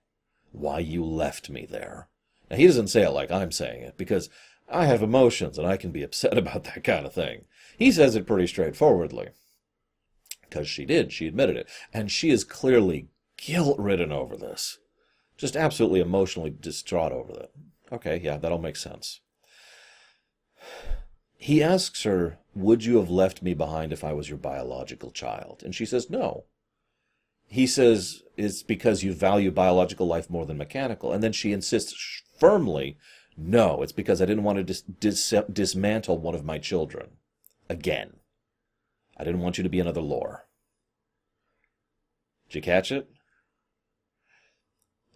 why 0.52 0.78
you 0.78 1.04
left 1.04 1.50
me 1.50 1.66
there. 1.68 2.08
Now, 2.50 2.56
he 2.56 2.66
doesn't 2.66 2.88
say 2.88 3.02
it 3.02 3.10
like 3.10 3.30
I'm 3.30 3.52
saying 3.52 3.82
it, 3.82 3.96
because 3.96 4.28
I 4.68 4.86
have 4.86 5.02
emotions 5.02 5.58
and 5.58 5.66
I 5.66 5.76
can 5.76 5.90
be 5.90 6.02
upset 6.02 6.36
about 6.38 6.64
that 6.64 6.84
kind 6.84 7.06
of 7.06 7.12
thing. 7.14 7.44
He 7.76 7.90
says 7.90 8.14
it 8.14 8.26
pretty 8.26 8.46
straightforwardly. 8.46 9.28
Because 10.42 10.68
she 10.68 10.84
did, 10.84 11.12
she 11.12 11.26
admitted 11.26 11.56
it. 11.56 11.68
And 11.92 12.10
she 12.10 12.30
is 12.30 12.44
clearly 12.44 13.08
guilt 13.36 13.78
ridden 13.78 14.12
over 14.12 14.36
this. 14.36 14.78
Just 15.36 15.56
absolutely 15.56 16.00
emotionally 16.00 16.50
distraught 16.50 17.12
over 17.12 17.32
that. 17.32 17.50
Okay, 17.92 18.20
yeah, 18.22 18.36
that'll 18.36 18.58
make 18.58 18.76
sense. 18.76 19.20
He 21.36 21.62
asks 21.62 22.04
her, 22.04 22.38
Would 22.54 22.84
you 22.84 22.96
have 22.98 23.10
left 23.10 23.42
me 23.42 23.52
behind 23.52 23.92
if 23.92 24.04
I 24.04 24.12
was 24.12 24.28
your 24.28 24.38
biological 24.38 25.10
child? 25.10 25.62
And 25.64 25.74
she 25.74 25.84
says, 25.84 26.08
No. 26.08 26.44
He 27.46 27.66
says, 27.66 28.22
It's 28.36 28.62
because 28.62 29.02
you 29.02 29.12
value 29.12 29.50
biological 29.50 30.06
life 30.06 30.30
more 30.30 30.46
than 30.46 30.56
mechanical. 30.56 31.12
And 31.12 31.22
then 31.22 31.32
she 31.32 31.52
insists 31.52 32.22
firmly, 32.38 32.96
No, 33.36 33.82
it's 33.82 33.92
because 33.92 34.22
I 34.22 34.26
didn't 34.26 34.44
want 34.44 34.58
to 34.58 34.64
dis- 34.64 34.82
dis- 34.82 35.34
dismantle 35.52 36.18
one 36.18 36.36
of 36.36 36.44
my 36.44 36.58
children. 36.58 37.16
Again. 37.68 38.14
I 39.16 39.24
didn't 39.24 39.40
want 39.40 39.58
you 39.58 39.64
to 39.64 39.70
be 39.70 39.80
another 39.80 40.00
lore. 40.00 40.46
Did 42.48 42.56
you 42.56 42.62
catch 42.62 42.92
it? 42.92 43.08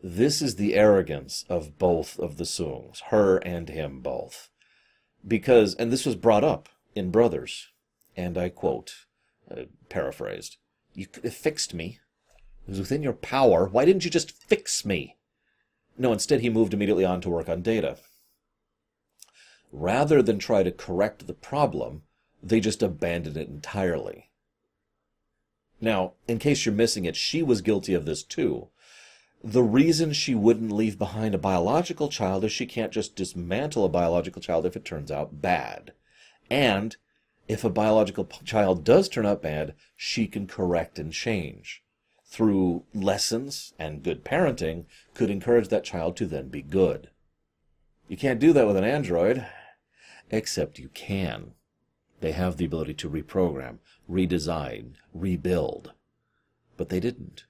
This 0.03 0.41
is 0.41 0.57
the 0.57 0.75
arrogance 0.75 1.45
of 1.49 1.79
both 1.79 2.19
of 2.19 2.37
the 2.37 2.45
Soongs, 2.45 3.03
her 3.11 3.39
and 3.39 3.69
him 3.69 4.01
both. 4.01 4.49
Because, 5.27 5.75
and 5.75 5.93
this 5.93 6.07
was 6.07 6.15
brought 6.15 6.45
up 6.45 6.69
in 6.95 7.11
Brothers, 7.11 7.69
and 8.17 8.39
I 8.39 8.49
quote, 8.49 8.95
uh, 9.51 9.63
paraphrased, 9.89 10.57
You 10.95 11.07
fixed 11.07 11.75
me. 11.75 11.99
It 12.67 12.71
was 12.71 12.81
within 12.81 13.03
your 13.03 13.13
power. 13.13 13.67
Why 13.67 13.85
didn't 13.85 14.05
you 14.05 14.11
just 14.11 14.31
fix 14.31 14.85
me? 14.85 15.17
No, 15.99 16.13
instead 16.13 16.41
he 16.41 16.49
moved 16.49 16.73
immediately 16.73 17.05
on 17.05 17.21
to 17.23 17.31
work 17.31 17.49
on 17.49 17.61
data. 17.61 17.99
Rather 19.73 20.23
than 20.23 20.39
try 20.39 20.63
to 20.63 20.71
correct 20.71 21.27
the 21.27 21.35
problem, 21.35 22.03
they 22.43 22.61
just 22.61 22.83
abandoned 22.83 23.37
it 23.37 23.49
entirely. 23.49 24.31
Now, 25.81 26.15
in 26.27 26.39
case 26.39 26.65
you're 26.65 26.75
missing 26.75 27.05
it, 27.05 27.17
she 27.17 27.43
was 27.43 27.61
guilty 27.61 27.95
of 27.95 28.05
this 28.05 28.23
too. 28.23 28.69
The 29.43 29.63
reason 29.63 30.13
she 30.13 30.35
wouldn't 30.35 30.73
leave 30.73 30.99
behind 30.99 31.35
a 31.35 31.39
biological 31.39 32.09
child 32.09 32.45
is 32.45 32.53
she 32.53 32.67
can't 32.67 32.93
just 32.93 33.15
dismantle 33.15 33.85
a 33.85 33.89
biological 33.89 34.43
child 34.43 34.67
if 34.67 34.77
it 34.77 34.85
turns 34.85 35.11
out 35.11 35.41
bad. 35.41 35.93
And 36.51 36.97
if 37.47 37.63
a 37.65 37.71
biological 37.71 38.25
child 38.45 38.85
does 38.85 39.09
turn 39.09 39.27
out 39.27 39.43
bad, 39.43 39.75
she 39.97 40.27
can 40.27 40.47
correct 40.47 40.99
and 40.99 41.13
change. 41.13 41.83
Through 42.31 42.85
lessons 42.95 43.73
and 43.79 44.03
good 44.03 44.23
parenting, 44.23 44.85
could 45.15 45.31
encourage 45.31 45.69
that 45.69 45.83
child 45.83 46.15
to 46.19 46.27
then 46.27 46.49
be 46.49 46.63
good. 46.63 47.09
You 48.07 48.19
can't 48.19 48.39
do 48.39 48.53
that 48.53 48.67
with 48.67 48.77
an 48.77 48.85
android, 48.85 49.47
except 50.31 50.79
you 50.79 50.91
can. 50.91 51.55
They 52.21 52.33
have 52.33 52.57
the 52.57 52.67
ability 52.67 52.95
to 52.95 53.11
reprogram, 53.11 53.79
redesign, 54.09 54.93
rebuild. 55.15 55.95
But 56.77 56.91
they 56.91 57.01
didn't. 57.01 57.47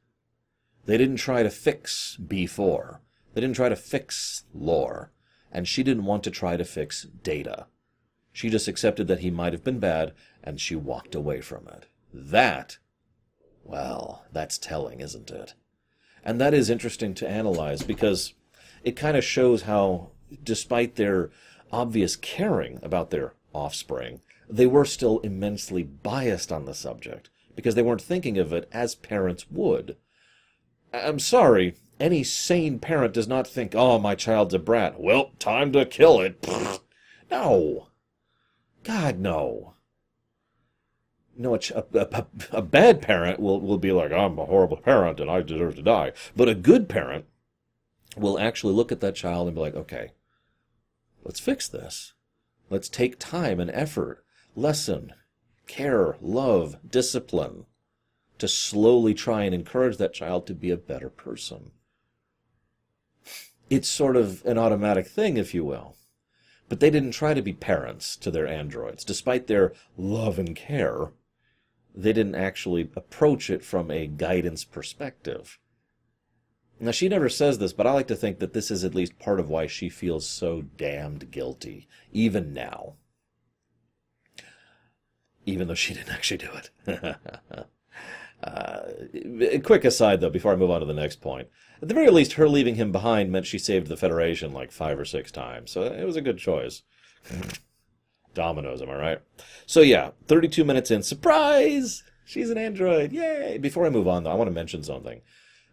They 0.87 0.97
didn't 0.97 1.17
try 1.17 1.43
to 1.43 1.51
fix 1.51 2.17
B4. 2.25 2.99
They 3.35 3.41
didn't 3.41 3.57
try 3.57 3.69
to 3.69 3.77
fix 3.77 4.45
lore. 4.55 5.13
And 5.51 5.67
she 5.67 5.83
didn't 5.83 6.05
want 6.05 6.23
to 6.25 6.31
try 6.31 6.57
to 6.57 6.65
fix 6.65 7.05
data. 7.23 7.67
She 8.33 8.49
just 8.49 8.69
accepted 8.69 9.09
that 9.09 9.21
he 9.21 9.31
might 9.31 9.53
have 9.53 9.65
been 9.65 9.81
bad, 9.81 10.13
and 10.45 10.61
she 10.61 10.77
walked 10.77 11.15
away 11.15 11.41
from 11.41 11.67
it. 11.67 11.87
That, 12.15 12.79
well, 13.69 14.25
that's 14.33 14.59
telling, 14.59 15.01
isn't 15.01 15.31
it? 15.31 15.55
And 16.25 16.41
that 16.41 16.55
is 16.55 16.71
interesting 16.71 17.15
to 17.15 17.29
analyze 17.29 17.83
because 17.83 18.35
it 18.83 18.97
kind 18.97 19.17
of 19.17 19.25
shows 19.25 19.63
how, 19.63 20.11
despite 20.43 20.97
their 20.97 21.31
obvious 21.71 22.17
caring 22.17 22.81
about 22.83 23.11
their 23.11 23.35
offspring, 23.53 24.21
they 24.49 24.67
were 24.67 24.85
still 24.85 25.21
immensely 25.21 25.83
biased 25.83 26.51
on 26.51 26.65
the 26.65 26.75
subject 26.75 27.29
because 27.55 27.75
they 27.75 27.83
weren't 27.83 28.01
thinking 28.01 28.39
of 28.39 28.53
it 28.53 28.69
as 28.73 28.95
parents 28.95 29.51
would. 29.51 29.97
I'm 30.93 31.19
sorry, 31.19 31.75
any 32.01 32.25
sane 32.25 32.79
parent 32.79 33.13
does 33.13 33.29
not 33.29 33.47
think, 33.47 33.75
oh, 33.75 33.99
my 33.99 34.15
child's 34.15 34.55
a 34.55 34.59
brat. 34.59 34.99
Well, 34.99 35.33
time 35.39 35.73
to 35.73 35.85
kill 35.85 36.21
it. 36.21 36.45
No. 37.31 37.89
God, 38.85 39.19
no. 39.19 39.75
No, 41.41 41.55
a, 41.55 41.85
a, 41.95 42.27
a, 42.51 42.63
bad 42.63 43.01
parent 43.01 43.39
will, 43.39 43.61
will 43.61 43.79
be 43.79 43.93
like, 43.93 44.11
I'm 44.11 44.41
a 44.41 44.45
horrible 44.45 44.77
parent 44.77 45.21
and 45.21 45.31
I 45.31 45.41
deserve 45.43 45.77
to 45.77 45.83
die. 45.83 46.13
But 46.35 46.49
a 46.49 46.55
good 46.55 46.89
parent 46.89 47.27
will 48.17 48.41
actually 48.41 48.75
look 48.75 48.91
at 48.91 48.99
that 49.01 49.15
child 49.15 49.47
and 49.47 49.55
be 49.55 49.61
like, 49.61 49.77
okay, 49.77 50.11
let's 51.23 51.39
fix 51.39 51.69
this. 51.69 52.15
Let's 52.71 52.89
take 52.89 53.21
time 53.21 53.61
and 53.61 53.71
effort 53.71 54.25
lesson, 54.57 55.13
care, 55.69 56.17
love, 56.21 56.77
discipline 56.91 57.67
to 58.39 58.49
slowly 58.49 59.15
try 59.15 59.45
and 59.45 59.55
encourage 59.55 59.97
that 59.99 60.15
child 60.15 60.45
to 60.49 60.55
be 60.55 60.71
a 60.71 60.77
better 60.77 61.09
person. 61.09 61.71
It's 63.71 63.89
sort 63.89 64.17
of 64.17 64.45
an 64.45 64.59
automatic 64.59 65.07
thing, 65.07 65.37
if 65.37 65.55
you 65.55 65.65
will. 65.65 65.95
But 66.69 66.81
they 66.81 66.91
didn't 66.91 67.13
try 67.13 67.33
to 67.33 67.43
be 67.43 67.53
parents 67.53 68.17
to 68.17 68.31
their 68.31 68.47
androids. 68.47 69.05
Despite 69.05 69.47
their 69.47 69.73
love 69.97 70.39
and 70.39 70.57
care, 70.57 71.13
they 71.95 72.13
didn't 72.13 72.35
actually 72.35 72.91
approach 72.97 73.51
it 73.51 73.65
from 73.65 73.91
a 73.91 74.07
guidance 74.07 74.65
perspective. 74.65 75.59
Now, 76.81 76.93
she 76.93 77.09
never 77.09 77.29
says 77.29 77.59
this, 77.59 77.73
but 77.73 77.87
I 77.87 77.93
like 77.93 78.07
to 78.09 78.17
think 78.17 78.39
that 78.39 78.53
this 78.53 78.71
is 78.71 78.85
at 78.85 78.95
least 78.95 79.19
part 79.19 79.41
of 79.41 79.49
why 79.49 79.67
she 79.67 79.89
feels 79.89 80.29
so 80.29 80.63
damned 80.63 81.31
guilty, 81.33 81.89
even 82.13 82.55
now 82.55 82.95
even 85.49 85.67
though 85.67 85.75
she 85.75 85.95
didn't 85.95 86.13
actually 86.13 86.37
do 86.37 86.51
it. 86.53 87.17
uh, 88.43 89.61
quick 89.61 89.85
aside, 89.85 90.21
though, 90.21 90.31
before 90.31 90.53
I 90.53 90.57
move 90.57 90.71
on 90.71 90.81
to 90.81 90.87
the 90.87 90.93
next 90.93 91.23
point. 91.23 91.49
At 91.81 91.89
the 91.89 91.95
very 91.95 92.11
least, 92.11 92.35
her 92.35 92.49
leaving 92.49 92.75
him 92.75 92.93
behind 92.93 93.33
meant 93.33 93.47
she 93.47 93.59
saved 93.59 93.87
the 93.87 93.97
Federation 93.97 94.53
like 94.53 94.71
five 94.71 94.99
or 94.99 95.07
six 95.07 95.33
times, 95.33 95.71
so 95.71 95.83
it 95.83 96.05
was 96.05 96.17
a 96.17 96.21
good 96.21 96.39
choice. 96.39 96.83
Dominoes, 98.35 98.83
am 98.83 98.91
I 98.91 98.97
right? 98.97 99.19
So 99.67 99.81
yeah, 99.81 100.11
32 100.27 100.65
minutes 100.65 100.91
in, 100.91 101.03
surprise! 101.03 102.03
She's 102.25 102.51
an 102.51 102.59
android, 102.59 103.13
yay! 103.13 103.59
Before 103.59 103.87
I 103.87 103.91
move 103.91 104.07
on, 104.07 104.25
though, 104.25 104.31
I 104.31 104.35
want 104.35 104.49
to 104.49 104.55
mention 104.55 104.83
something. 104.83 105.23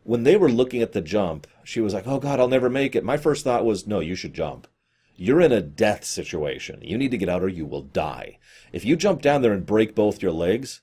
When 0.03 0.23
they 0.23 0.37
were 0.37 0.51
looking 0.51 0.81
at 0.81 0.91
the 0.91 1.01
jump, 1.01 1.47
she 1.63 1.81
was 1.81 1.93
like, 1.93 2.07
oh 2.07 2.19
god, 2.19 2.39
I'll 2.39 2.47
never 2.47 2.69
make 2.69 2.95
it. 2.95 3.03
My 3.03 3.17
first 3.17 3.43
thought 3.43 3.65
was, 3.65 3.87
no, 3.87 3.99
you 3.99 4.15
should 4.15 4.33
jump. 4.33 4.67
You're 5.17 5.41
in 5.41 5.51
a 5.51 5.61
death 5.61 6.03
situation. 6.03 6.81
You 6.81 6.97
need 6.97 7.11
to 7.11 7.17
get 7.17 7.29
out 7.29 7.41
or 7.41 7.47
you 7.47 7.65
will 7.65 7.81
die. 7.81 8.37
If 8.73 8.83
you 8.83 8.95
jump 8.95 9.21
down 9.21 9.41
there 9.41 9.53
and 9.53 9.65
break 9.65 9.95
both 9.95 10.21
your 10.21 10.33
legs, 10.33 10.81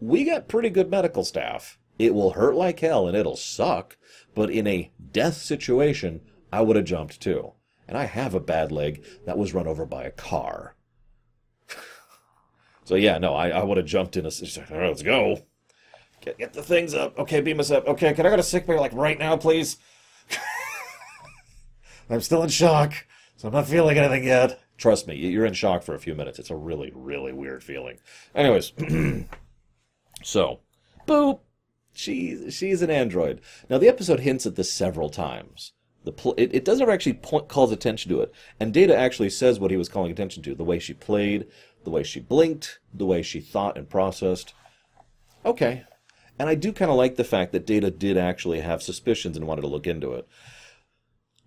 we 0.00 0.24
got 0.24 0.48
pretty 0.48 0.70
good 0.70 0.90
medical 0.90 1.24
staff. 1.24 1.78
It 1.98 2.14
will 2.14 2.32
hurt 2.32 2.54
like 2.54 2.80
hell 2.80 3.06
and 3.06 3.16
it'll 3.16 3.36
suck, 3.36 3.96
but 4.34 4.50
in 4.50 4.66
a 4.66 4.90
death 5.12 5.34
situation, 5.34 6.20
I 6.52 6.62
would 6.62 6.76
have 6.76 6.84
jumped 6.84 7.20
too. 7.20 7.52
And 7.88 7.98
I 7.98 8.04
have 8.04 8.34
a 8.34 8.40
bad 8.40 8.72
leg 8.72 9.04
that 9.26 9.38
was 9.38 9.54
run 9.54 9.66
over 9.66 9.84
by 9.84 10.04
a 10.04 10.10
car. 10.10 10.76
So 12.92 12.96
yeah, 12.96 13.16
no, 13.16 13.32
I, 13.32 13.48
I 13.48 13.64
would 13.64 13.78
have 13.78 13.86
jumped 13.86 14.18
in 14.18 14.26
a. 14.26 14.28
Right, 14.28 14.88
let's 14.88 15.00
go. 15.00 15.40
Get, 16.20 16.36
get 16.36 16.52
the 16.52 16.62
things 16.62 16.92
up. 16.92 17.18
Okay, 17.18 17.40
beam 17.40 17.58
us 17.58 17.70
up. 17.70 17.88
Okay, 17.88 18.12
can 18.12 18.26
I 18.26 18.28
go 18.28 18.36
to 18.36 18.42
sick 18.42 18.66
bay 18.66 18.78
like 18.78 18.92
right 18.92 19.18
now, 19.18 19.34
please? 19.34 19.78
I'm 22.10 22.20
still 22.20 22.42
in 22.42 22.50
shock. 22.50 22.92
So 23.38 23.48
I'm 23.48 23.54
not 23.54 23.66
feeling 23.66 23.96
anything 23.96 24.24
yet. 24.24 24.60
Trust 24.76 25.08
me, 25.08 25.16
you're 25.16 25.46
in 25.46 25.54
shock 25.54 25.82
for 25.82 25.94
a 25.94 25.98
few 25.98 26.14
minutes. 26.14 26.38
It's 26.38 26.50
a 26.50 26.54
really, 26.54 26.92
really 26.94 27.32
weird 27.32 27.64
feeling. 27.64 27.96
Anyways, 28.34 28.74
so, 30.22 30.60
boop. 31.08 31.40
She's 31.94 32.52
she's 32.52 32.82
an 32.82 32.90
android. 32.90 33.40
Now 33.70 33.78
the 33.78 33.88
episode 33.88 34.20
hints 34.20 34.44
at 34.44 34.56
this 34.56 34.70
several 34.70 35.08
times. 35.08 35.72
The 36.04 36.12
pl- 36.12 36.34
it, 36.36 36.54
it 36.54 36.64
doesn't 36.64 36.88
actually 36.88 37.14
point, 37.14 37.48
calls 37.48 37.70
attention 37.70 38.10
to 38.10 38.20
it, 38.20 38.32
and 38.58 38.74
Data 38.74 38.96
actually 38.96 39.30
says 39.30 39.60
what 39.60 39.70
he 39.70 39.76
was 39.76 39.88
calling 39.88 40.10
attention 40.10 40.42
to: 40.42 40.54
the 40.54 40.64
way 40.64 40.78
she 40.78 40.94
played, 40.94 41.46
the 41.84 41.90
way 41.90 42.02
she 42.02 42.20
blinked, 42.20 42.80
the 42.92 43.06
way 43.06 43.22
she 43.22 43.40
thought 43.40 43.78
and 43.78 43.88
processed. 43.88 44.52
Okay, 45.44 45.84
and 46.38 46.48
I 46.48 46.54
do 46.54 46.72
kind 46.72 46.90
of 46.90 46.96
like 46.96 47.16
the 47.16 47.24
fact 47.24 47.52
that 47.52 47.66
Data 47.66 47.90
did 47.90 48.16
actually 48.16 48.60
have 48.60 48.82
suspicions 48.82 49.36
and 49.36 49.46
wanted 49.46 49.62
to 49.62 49.68
look 49.68 49.86
into 49.86 50.12
it. 50.12 50.26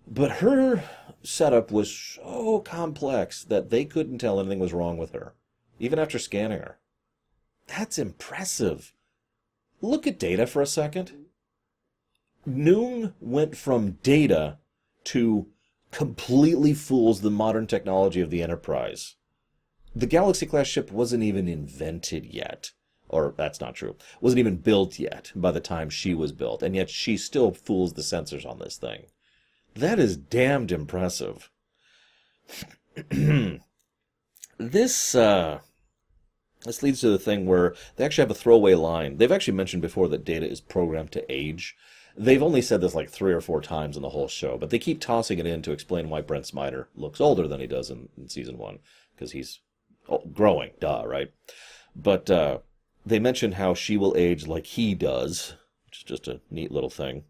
But 0.06 0.38
her 0.38 0.84
setup 1.22 1.70
was 1.70 1.92
so 1.94 2.60
complex 2.60 3.44
that 3.44 3.70
they 3.70 3.84
couldn't 3.84 4.18
tell 4.18 4.38
anything 4.38 4.60
was 4.60 4.72
wrong 4.72 4.96
with 4.96 5.12
her, 5.12 5.34
even 5.78 5.98
after 5.98 6.18
scanning 6.18 6.60
her. 6.60 6.78
That's 7.66 7.98
impressive. 7.98 8.94
Look 9.80 10.06
at 10.06 10.18
data 10.18 10.46
for 10.46 10.62
a 10.62 10.66
second. 10.66 11.25
Noon 12.46 13.14
went 13.20 13.56
from 13.56 13.98
data 14.02 14.58
to 15.04 15.48
completely 15.90 16.74
fools 16.74 17.20
the 17.20 17.30
modern 17.30 17.66
technology 17.66 18.20
of 18.20 18.30
the 18.30 18.42
Enterprise. 18.42 19.16
The 19.94 20.06
Galaxy 20.06 20.46
class 20.46 20.66
ship 20.66 20.92
wasn't 20.92 21.22
even 21.22 21.48
invented 21.48 22.26
yet. 22.26 22.72
Or 23.08 23.34
that's 23.36 23.60
not 23.60 23.74
true. 23.74 23.96
Wasn't 24.20 24.38
even 24.38 24.56
built 24.56 24.98
yet 24.98 25.32
by 25.34 25.52
the 25.52 25.60
time 25.60 25.90
she 25.90 26.12
was 26.12 26.32
built, 26.32 26.62
and 26.62 26.74
yet 26.74 26.90
she 26.90 27.16
still 27.16 27.52
fools 27.52 27.92
the 27.94 28.02
sensors 28.02 28.44
on 28.44 28.58
this 28.58 28.76
thing. 28.76 29.06
That 29.74 29.98
is 29.98 30.16
damned 30.16 30.72
impressive. 30.72 31.50
this 34.58 35.14
uh, 35.14 35.60
this 36.64 36.82
leads 36.82 37.00
to 37.00 37.10
the 37.10 37.18
thing 37.18 37.46
where 37.46 37.74
they 37.94 38.04
actually 38.04 38.22
have 38.22 38.30
a 38.30 38.34
throwaway 38.34 38.74
line. 38.74 39.18
They've 39.18 39.30
actually 39.30 39.54
mentioned 39.54 39.82
before 39.82 40.08
that 40.08 40.24
Data 40.24 40.48
is 40.48 40.60
programmed 40.60 41.12
to 41.12 41.32
age. 41.32 41.76
They've 42.18 42.42
only 42.42 42.62
said 42.62 42.80
this 42.80 42.94
like 42.94 43.10
three 43.10 43.32
or 43.32 43.40
four 43.40 43.60
times 43.60 43.96
in 43.96 44.02
the 44.02 44.08
whole 44.08 44.28
show, 44.28 44.56
but 44.56 44.70
they 44.70 44.78
keep 44.78 45.00
tossing 45.00 45.38
it 45.38 45.46
in 45.46 45.60
to 45.62 45.72
explain 45.72 46.08
why 46.08 46.22
Brent 46.22 46.46
Spiner 46.46 46.86
looks 46.94 47.20
older 47.20 47.46
than 47.46 47.60
he 47.60 47.66
does 47.66 47.90
in, 47.90 48.08
in 48.16 48.28
season 48.28 48.56
one 48.56 48.78
because 49.14 49.32
he's 49.32 49.60
growing, 50.32 50.70
duh, 50.80 51.04
right? 51.06 51.32
But 51.94 52.30
uh, 52.30 52.58
they 53.04 53.18
mention 53.18 53.52
how 53.52 53.74
she 53.74 53.96
will 53.96 54.14
age 54.16 54.46
like 54.46 54.66
he 54.66 54.94
does, 54.94 55.54
which 55.86 55.98
is 55.98 56.04
just 56.04 56.28
a 56.28 56.40
neat 56.50 56.72
little 56.72 56.90
thing. 56.90 57.24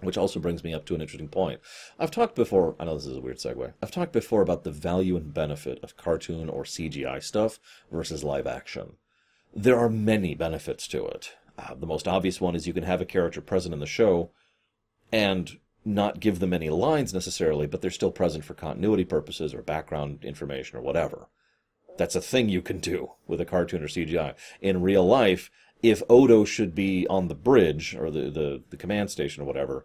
Which 0.00 0.16
also 0.16 0.38
brings 0.38 0.62
me 0.62 0.72
up 0.72 0.86
to 0.86 0.94
an 0.94 1.00
interesting 1.00 1.28
point. 1.28 1.60
I've 1.98 2.12
talked 2.12 2.36
before, 2.36 2.76
I 2.78 2.84
know 2.84 2.94
this 2.94 3.06
is 3.06 3.16
a 3.16 3.20
weird 3.20 3.38
segue. 3.38 3.72
I've 3.82 3.90
talked 3.90 4.12
before 4.12 4.42
about 4.42 4.62
the 4.62 4.70
value 4.70 5.16
and 5.16 5.34
benefit 5.34 5.80
of 5.82 5.96
cartoon 5.96 6.48
or 6.48 6.62
CGI 6.62 7.20
stuff 7.20 7.58
versus 7.90 8.22
live 8.22 8.46
action. 8.46 8.92
There 9.52 9.76
are 9.76 9.88
many 9.88 10.36
benefits 10.36 10.86
to 10.88 11.04
it. 11.06 11.32
Uh, 11.58 11.74
the 11.74 11.86
most 11.86 12.06
obvious 12.06 12.40
one 12.40 12.54
is 12.54 12.66
you 12.66 12.72
can 12.72 12.84
have 12.84 13.00
a 13.00 13.06
character 13.06 13.40
present 13.40 13.74
in 13.74 13.80
the 13.80 13.86
show 13.86 14.30
and 15.10 15.58
not 15.84 16.20
give 16.20 16.38
them 16.38 16.52
any 16.52 16.70
lines 16.70 17.12
necessarily, 17.12 17.66
but 17.66 17.80
they're 17.80 17.90
still 17.90 18.10
present 18.10 18.44
for 18.44 18.54
continuity 18.54 19.04
purposes 19.04 19.54
or 19.54 19.62
background 19.62 20.24
information 20.24 20.78
or 20.78 20.82
whatever. 20.82 21.28
That's 21.96 22.14
a 22.14 22.20
thing 22.20 22.48
you 22.48 22.62
can 22.62 22.78
do 22.78 23.12
with 23.26 23.40
a 23.40 23.44
cartoon 23.44 23.82
or 23.82 23.88
CGI. 23.88 24.34
In 24.60 24.82
real 24.82 25.04
life, 25.04 25.50
if 25.82 26.02
Odo 26.08 26.44
should 26.44 26.74
be 26.74 27.06
on 27.08 27.28
the 27.28 27.34
bridge 27.34 27.96
or 27.96 28.10
the, 28.10 28.30
the, 28.30 28.62
the 28.70 28.76
command 28.76 29.10
station 29.10 29.42
or 29.42 29.46
whatever, 29.46 29.84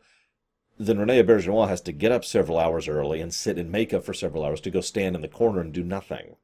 then 0.77 0.99
Renee 0.99 1.23
Auberjonois 1.23 1.69
has 1.69 1.81
to 1.81 1.91
get 1.91 2.11
up 2.11 2.25
several 2.25 2.59
hours 2.59 2.87
early 2.87 3.21
and 3.21 3.33
sit 3.33 3.57
in 3.57 3.71
makeup 3.71 4.03
for 4.03 4.13
several 4.13 4.43
hours 4.43 4.61
to 4.61 4.71
go 4.71 4.81
stand 4.81 5.15
in 5.15 5.21
the 5.21 5.27
corner 5.27 5.61
and 5.61 5.73
do 5.73 5.83
nothing. 5.83 6.35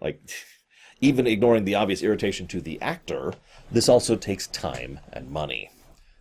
Like, 0.00 0.20
even 1.00 1.26
ignoring 1.26 1.64
the 1.64 1.74
obvious 1.74 2.02
irritation 2.02 2.46
to 2.48 2.60
the 2.60 2.80
actor, 2.80 3.34
this 3.70 3.88
also 3.88 4.16
takes 4.16 4.46
time 4.46 5.00
and 5.12 5.30
money. 5.30 5.70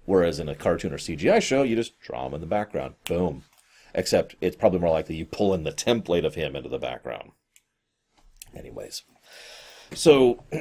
Whereas 0.06 0.40
in 0.40 0.50
a 0.50 0.56
cartoon 0.56 0.94
or 0.94 0.98
CGI 0.98 1.42
show, 1.42 1.64
you 1.64 1.75
just 1.75 2.00
draw 2.00 2.28
him 2.28 2.34
in 2.34 2.42
the 2.42 2.48
background. 2.48 2.96
Boom. 3.06 3.44
Except 3.94 4.36
it's 4.42 4.56
probably 4.56 4.80
more 4.80 4.92
likely 4.92 5.16
you 5.16 5.25
pull 5.25 5.54
in 5.54 5.64
the 5.64 5.72
template 5.72 6.25
of 6.25 6.36
him 6.36 6.56
into 6.56 6.70
the 6.70 6.78
background. 6.78 7.32
Anyways. 8.56 9.04
So 9.94 10.44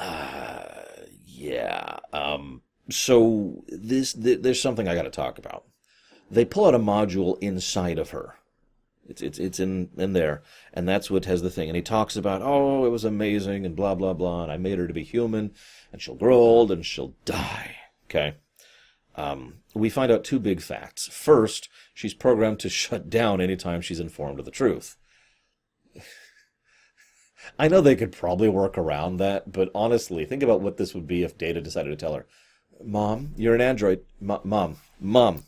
Uh, 0.00 0.64
yeah. 1.26 1.98
Um, 2.12 2.62
so 2.90 3.62
this 3.68 4.14
th- 4.14 4.40
there's 4.40 4.60
something 4.60 4.88
I 4.88 4.94
got 4.94 5.02
to 5.02 5.10
talk 5.10 5.38
about. 5.38 5.64
They 6.30 6.44
pull 6.44 6.64
out 6.64 6.74
a 6.74 6.78
module 6.78 7.38
inside 7.42 7.98
of 7.98 8.10
her. 8.10 8.36
It's 9.10 9.20
it's 9.22 9.38
it's 9.38 9.58
in 9.58 9.90
in 9.96 10.12
there, 10.12 10.42
and 10.72 10.88
that's 10.88 11.10
what 11.10 11.24
has 11.24 11.42
the 11.42 11.50
thing. 11.50 11.68
And 11.68 11.74
he 11.74 11.82
talks 11.82 12.16
about, 12.16 12.42
oh, 12.42 12.86
it 12.86 12.90
was 12.90 13.04
amazing, 13.04 13.66
and 13.66 13.74
blah 13.74 13.96
blah 13.96 14.12
blah. 14.12 14.44
And 14.44 14.52
I 14.52 14.56
made 14.56 14.78
her 14.78 14.86
to 14.86 14.94
be 14.94 15.02
human, 15.02 15.50
and 15.92 16.00
she'll 16.00 16.14
grow 16.14 16.36
old, 16.36 16.70
and 16.70 16.86
she'll 16.86 17.14
die. 17.24 17.74
Okay. 18.04 18.36
Um, 19.16 19.54
we 19.74 19.90
find 19.90 20.12
out 20.12 20.22
two 20.22 20.38
big 20.38 20.62
facts. 20.62 21.08
First, 21.08 21.68
she's 21.92 22.14
programmed 22.14 22.60
to 22.60 22.68
shut 22.70 23.10
down 23.10 23.40
anytime 23.40 23.80
she's 23.80 24.00
informed 24.00 24.38
of 24.38 24.44
the 24.44 24.50
truth. 24.52 24.96
I 27.58 27.66
know 27.68 27.80
they 27.80 27.96
could 27.96 28.12
probably 28.12 28.48
work 28.48 28.78
around 28.78 29.16
that, 29.16 29.50
but 29.50 29.70
honestly, 29.74 30.24
think 30.24 30.42
about 30.42 30.60
what 30.60 30.76
this 30.76 30.94
would 30.94 31.08
be 31.08 31.24
if 31.24 31.36
Data 31.36 31.60
decided 31.60 31.90
to 31.90 31.96
tell 31.96 32.14
her, 32.14 32.26
Mom, 32.82 33.32
you're 33.36 33.56
an 33.56 33.60
android. 33.60 34.04
M- 34.22 34.40
Mom, 34.44 34.76
Mom. 35.00 35.42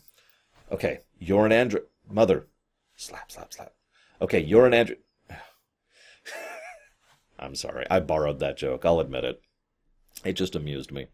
Okay, 0.71 0.99
you're 1.17 1.45
an 1.45 1.51
android. 1.51 1.85
Mother. 2.09 2.47
Slap, 3.03 3.29
slap, 3.29 3.53
slap. 3.53 3.73
Okay, 4.21 4.39
you're 4.39 4.65
an 4.65 4.73
android. 4.73 4.99
I'm 7.39 7.55
sorry. 7.55 7.85
I 7.91 7.99
borrowed 7.99 8.39
that 8.39 8.57
joke. 8.57 8.85
I'll 8.85 9.01
admit 9.01 9.25
it. 9.25 9.41
It 10.23 10.33
just 10.33 10.55
amused 10.55 10.89
me. 10.89 11.07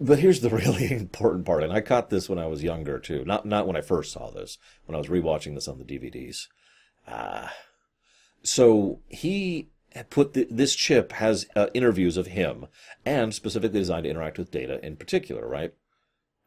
But 0.00 0.20
here's 0.20 0.40
the 0.40 0.48
really 0.50 0.90
important 0.90 1.44
part, 1.44 1.62
and 1.62 1.72
I 1.72 1.82
caught 1.82 2.08
this 2.08 2.30
when 2.30 2.38
I 2.38 2.46
was 2.46 2.62
younger 2.62 2.98
too. 2.98 3.24
Not 3.26 3.44
not 3.44 3.66
when 3.66 3.76
I 3.76 3.82
first 3.82 4.12
saw 4.12 4.30
this. 4.30 4.56
When 4.86 4.94
I 4.94 4.98
was 4.98 5.08
rewatching 5.08 5.54
this 5.54 5.68
on 5.68 5.78
the 5.78 5.84
DVDs. 5.84 6.46
Uh, 7.06 7.48
so 8.42 9.00
he 9.08 9.68
put 10.08 10.32
the, 10.32 10.46
this 10.50 10.74
chip 10.74 11.12
has 11.12 11.46
uh, 11.54 11.66
interviews 11.74 12.16
of 12.16 12.28
him 12.28 12.66
and 13.04 13.34
specifically 13.34 13.80
designed 13.80 14.04
to 14.04 14.10
interact 14.10 14.38
with 14.38 14.50
data 14.50 14.84
in 14.84 14.96
particular, 14.96 15.46
right? 15.46 15.74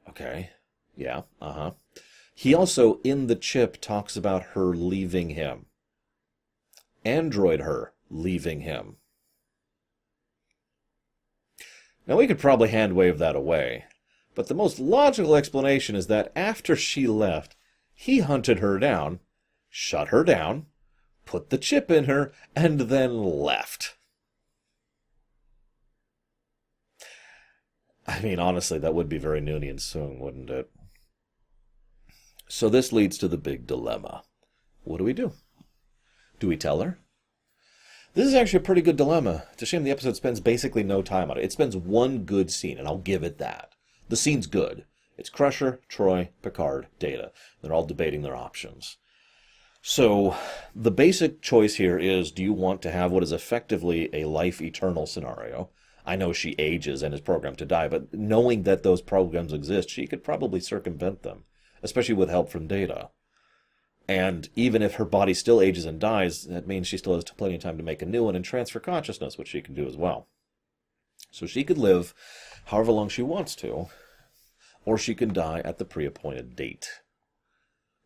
Okay. 0.09 0.49
Yeah. 0.95 1.21
Uh 1.39 1.53
huh. 1.53 1.71
He 2.39 2.53
also, 2.53 2.99
in 3.03 3.25
the 3.25 3.35
chip, 3.35 3.81
talks 3.81 4.15
about 4.15 4.53
her 4.53 4.65
leaving 4.65 5.31
him. 5.31 5.65
Android 7.03 7.61
her 7.61 7.95
leaving 8.11 8.61
him. 8.61 8.97
Now, 12.05 12.15
we 12.17 12.27
could 12.27 12.37
probably 12.37 12.69
hand 12.69 12.95
wave 12.95 13.17
that 13.17 13.35
away, 13.35 13.85
but 14.35 14.49
the 14.49 14.53
most 14.53 14.77
logical 14.77 15.35
explanation 15.35 15.95
is 15.95 16.05
that 16.07 16.31
after 16.35 16.75
she 16.75 17.07
left, 17.07 17.55
he 17.91 18.19
hunted 18.19 18.59
her 18.59 18.77
down, 18.77 19.19
shut 19.67 20.09
her 20.09 20.23
down, 20.23 20.67
put 21.25 21.49
the 21.49 21.57
chip 21.57 21.89
in 21.89 22.03
her, 22.03 22.31
and 22.55 22.81
then 22.81 23.23
left. 23.23 23.97
I 28.05 28.21
mean, 28.21 28.37
honestly, 28.37 28.77
that 28.77 28.93
would 28.93 29.09
be 29.09 29.17
very 29.17 29.41
Noonien 29.41 29.79
Soong, 29.79 30.19
wouldn't 30.19 30.51
it? 30.51 30.69
So 32.47 32.69
this 32.69 32.93
leads 32.93 33.17
to 33.17 33.27
the 33.27 33.37
big 33.37 33.67
dilemma. 33.67 34.23
What 34.83 34.97
do 34.97 35.03
we 35.03 35.13
do? 35.13 35.33
Do 36.39 36.47
we 36.47 36.57
tell 36.57 36.81
her? 36.81 36.99
This 38.13 38.27
is 38.27 38.33
actually 38.33 38.59
a 38.59 38.63
pretty 38.63 38.81
good 38.81 38.95
dilemma. 38.95 39.43
It's 39.53 39.63
a 39.63 39.65
shame 39.65 39.83
the 39.83 39.91
episode 39.91 40.15
spends 40.15 40.39
basically 40.39 40.83
no 40.83 41.01
time 41.01 41.29
on 41.29 41.37
it. 41.37 41.43
It 41.43 41.51
spends 41.51 41.75
one 41.75 42.19
good 42.23 42.49
scene, 42.49 42.79
and 42.79 42.87
I'll 42.87 42.97
give 42.97 43.23
it 43.23 43.37
that. 43.37 43.73
The 44.09 44.15
scene's 44.15 44.47
good. 44.47 44.85
It's 45.17 45.29
Crusher, 45.29 45.81
Troi, 45.89 46.29
Picard, 46.41 46.87
Data. 46.99 47.31
They're 47.61 47.73
all 47.73 47.85
debating 47.85 48.21
their 48.21 48.35
options. 48.35 48.97
So 49.81 50.35
the 50.75 50.91
basic 50.91 51.41
choice 51.41 51.75
here 51.75 51.97
is 51.97 52.31
do 52.31 52.43
you 52.43 52.53
want 52.53 52.81
to 52.83 52.91
have 52.91 53.11
what 53.11 53.23
is 53.23 53.31
effectively 53.31 54.09
a 54.13 54.25
life 54.25 54.61
eternal 54.61 55.05
scenario? 55.05 55.69
I 56.05 56.15
know 56.15 56.33
she 56.33 56.55
ages 56.57 57.03
and 57.03 57.13
is 57.13 57.21
programmed 57.21 57.57
to 57.59 57.65
die, 57.65 57.87
but 57.87 58.13
knowing 58.13 58.63
that 58.63 58.83
those 58.83 59.01
programs 59.01 59.53
exist, 59.53 59.89
she 59.89 60.07
could 60.07 60.23
probably 60.23 60.59
circumvent 60.59 61.23
them, 61.23 61.43
especially 61.83 62.15
with 62.15 62.29
help 62.29 62.49
from 62.49 62.67
data. 62.67 63.09
And 64.07 64.49
even 64.55 64.81
if 64.81 64.95
her 64.95 65.05
body 65.05 65.33
still 65.33 65.61
ages 65.61 65.85
and 65.85 65.99
dies, 65.99 66.43
that 66.43 66.67
means 66.67 66.87
she 66.87 66.97
still 66.97 67.15
has 67.15 67.23
plenty 67.25 67.55
of 67.55 67.61
time 67.61 67.77
to 67.77 67.83
make 67.83 68.01
a 68.01 68.05
new 68.05 68.23
one 68.23 68.35
and 68.35 68.45
transfer 68.45 68.79
consciousness, 68.79 69.37
which 69.37 69.49
she 69.49 69.61
can 69.61 69.73
do 69.73 69.85
as 69.85 69.97
well. 69.97 70.27
So 71.31 71.45
she 71.45 71.63
could 71.63 71.77
live 71.77 72.13
however 72.65 72.91
long 72.91 73.09
she 73.09 73.21
wants 73.21 73.55
to, 73.57 73.87
or 74.85 74.97
she 74.97 75.13
can 75.13 75.33
die 75.33 75.61
at 75.65 75.77
the 75.77 75.85
pre 75.85 76.05
appointed 76.05 76.55
date. 76.55 77.01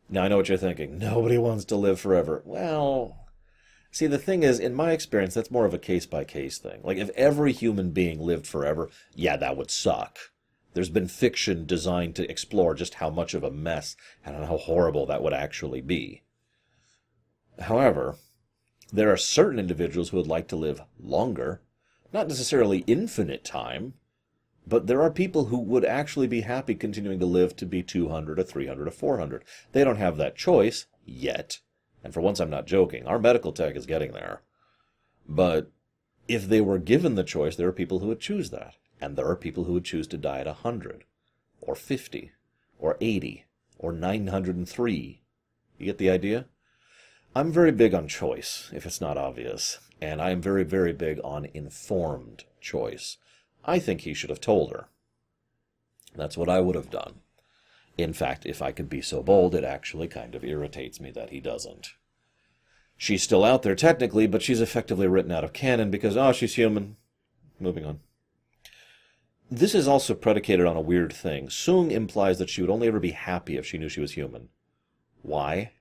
Now, 0.10 0.24
I 0.24 0.28
know 0.28 0.38
what 0.38 0.50
you're 0.50 0.58
thinking. 0.58 0.98
Nobody 0.98 1.38
wants 1.38 1.66
to 1.66 1.76
live 1.76 2.00
forever. 2.00 2.42
Well, 2.46 3.28
see, 3.92 4.08
the 4.08 4.18
thing 4.18 4.44
is, 4.44 4.60
in 4.60 4.74
my 4.74 4.92
experience, 4.92 5.36
that's 5.36 5.52
more 5.52 5.66
of 5.66 5.74
a 5.74 5.80
case 5.80 6.06
by 6.06 6.24
case 6.24 6.58
thing. 6.58 6.82
Like, 6.84 6.98
if 6.98 7.10
every 7.12 7.54
human 7.54 7.92
being 7.92 8.20
lived 8.20 8.48
forever, 8.48 8.90
yeah, 9.16 9.38
that 9.38 9.56
would 9.56 9.72
suck. 9.72 10.18
There's 10.74 10.90
been 10.90 11.08
fiction 11.08 11.66
designed 11.66 12.16
to 12.16 12.30
explore 12.30 12.74
just 12.74 12.96
how 12.96 13.10
much 13.10 13.34
of 13.34 13.44
a 13.44 13.52
mess 13.52 13.96
and 14.26 14.36
how 14.36 14.58
horrible 14.58 15.06
that 15.08 15.22
would 15.22 15.34
actually 15.34 15.82
be. 15.82 16.24
However, 17.60 18.16
there 18.92 19.12
are 19.12 19.18
certain 19.18 19.60
individuals 19.60 20.10
who 20.10 20.18
would 20.18 20.28
like 20.28 20.48
to 20.50 20.56
live 20.56 20.82
longer, 21.00 21.62
not 22.14 22.28
necessarily 22.28 22.84
infinite 22.88 23.44
time, 23.44 23.94
but 24.66 24.88
there 24.88 25.02
are 25.02 25.12
people 25.12 25.46
who 25.46 25.60
would 25.60 25.86
actually 25.86 26.28
be 26.28 26.42
happy 26.42 26.76
continuing 26.76 27.20
to 27.20 27.26
live 27.26 27.56
to 27.58 27.66
be 27.66 27.84
200 27.84 28.40
or 28.40 28.44
300 28.44 28.88
or 28.88 28.92
400. 28.92 29.44
They 29.72 29.84
don't 29.84 29.98
have 29.98 30.18
that 30.18 30.36
choice 30.36 30.86
yet. 31.06 31.60
And 32.04 32.14
for 32.14 32.22
once, 32.22 32.40
I'm 32.40 32.50
not 32.50 32.68
joking. 32.68 33.06
Our 33.06 33.20
medical 33.20 33.52
tech 33.52 33.76
is 33.76 33.86
getting 33.86 34.12
there. 34.12 34.42
But 35.28 35.72
if 36.28 36.48
they 36.48 36.62
were 36.62 36.80
given 36.80 37.16
the 37.16 37.24
choice, 37.24 37.56
there 37.56 37.68
are 37.68 37.74
people 37.74 38.00
who 38.00 38.08
would 38.08 38.20
choose 38.20 38.50
that. 38.52 38.76
And 39.02 39.16
there 39.16 39.28
are 39.28 39.36
people 39.36 39.64
who 39.64 39.74
would 39.74 39.86
choose 39.86 40.08
to 40.08 40.18
die 40.18 40.40
at 40.40 40.46
100 40.46 41.04
or 41.60 41.76
50 41.76 42.32
or 42.78 42.98
80 43.02 43.46
or 43.80 43.92
903. 43.92 45.22
You 45.78 45.86
get 45.86 45.98
the 45.98 46.10
idea? 46.10 46.46
I'm 47.36 47.52
very 47.52 47.72
big 47.72 47.94
on 47.94 48.08
choice, 48.08 48.70
if 48.74 48.86
it's 48.86 49.02
not 49.02 49.18
obvious. 49.18 49.80
And 50.00 50.22
I 50.22 50.30
am 50.30 50.42
very, 50.42 50.64
very 50.64 50.94
big 50.94 51.20
on 51.24 51.48
informed 51.54 52.44
choice. 52.60 53.18
I 53.66 53.80
think 53.80 54.02
he 54.02 54.14
should 54.14 54.30
have 54.30 54.42
told 54.42 54.72
her. 54.72 54.88
That's 56.16 56.38
what 56.38 56.50
I 56.50 56.60
would 56.60 56.76
have 56.76 56.90
done. 56.90 57.22
In 57.98 58.14
fact, 58.14 58.46
if 58.46 58.62
I 58.62 58.72
could 58.72 58.90
be 58.90 59.02
so 59.02 59.24
bold, 59.24 59.56
it 59.56 59.64
actually 59.64 60.08
kind 60.08 60.36
of 60.36 60.44
irritates 60.44 61.00
me 61.00 61.12
that 61.12 61.30
he 61.30 61.40
doesn't. 61.40 61.94
She's 62.98 63.24
still 63.24 63.44
out 63.44 63.64
there 63.64 63.76
technically, 63.76 64.28
but 64.28 64.42
she's 64.42 64.62
effectively 64.62 65.08
written 65.08 65.32
out 65.32 65.44
of 65.44 65.54
canon 65.54 65.90
because, 65.90 66.16
oh, 66.18 66.32
she's 66.34 66.56
human. 66.56 66.98
Moving 67.60 67.86
on. 67.86 68.00
This 69.52 69.76
is 69.76 69.86
also 69.86 70.14
predicated 70.14 70.66
on 70.66 70.78
a 70.78 70.82
weird 70.82 71.12
thing. 71.12 71.48
Soong 71.48 71.92
implies 71.92 72.40
that 72.40 72.50
she 72.50 72.62
would 72.62 72.70
only 72.70 72.88
ever 72.88 73.02
be 73.02 73.12
happy 73.12 73.58
if 73.58 73.66
she 73.66 73.78
knew 73.78 73.90
she 73.90 74.00
was 74.00 74.14
human. 74.14 74.48
Why? 75.22 75.74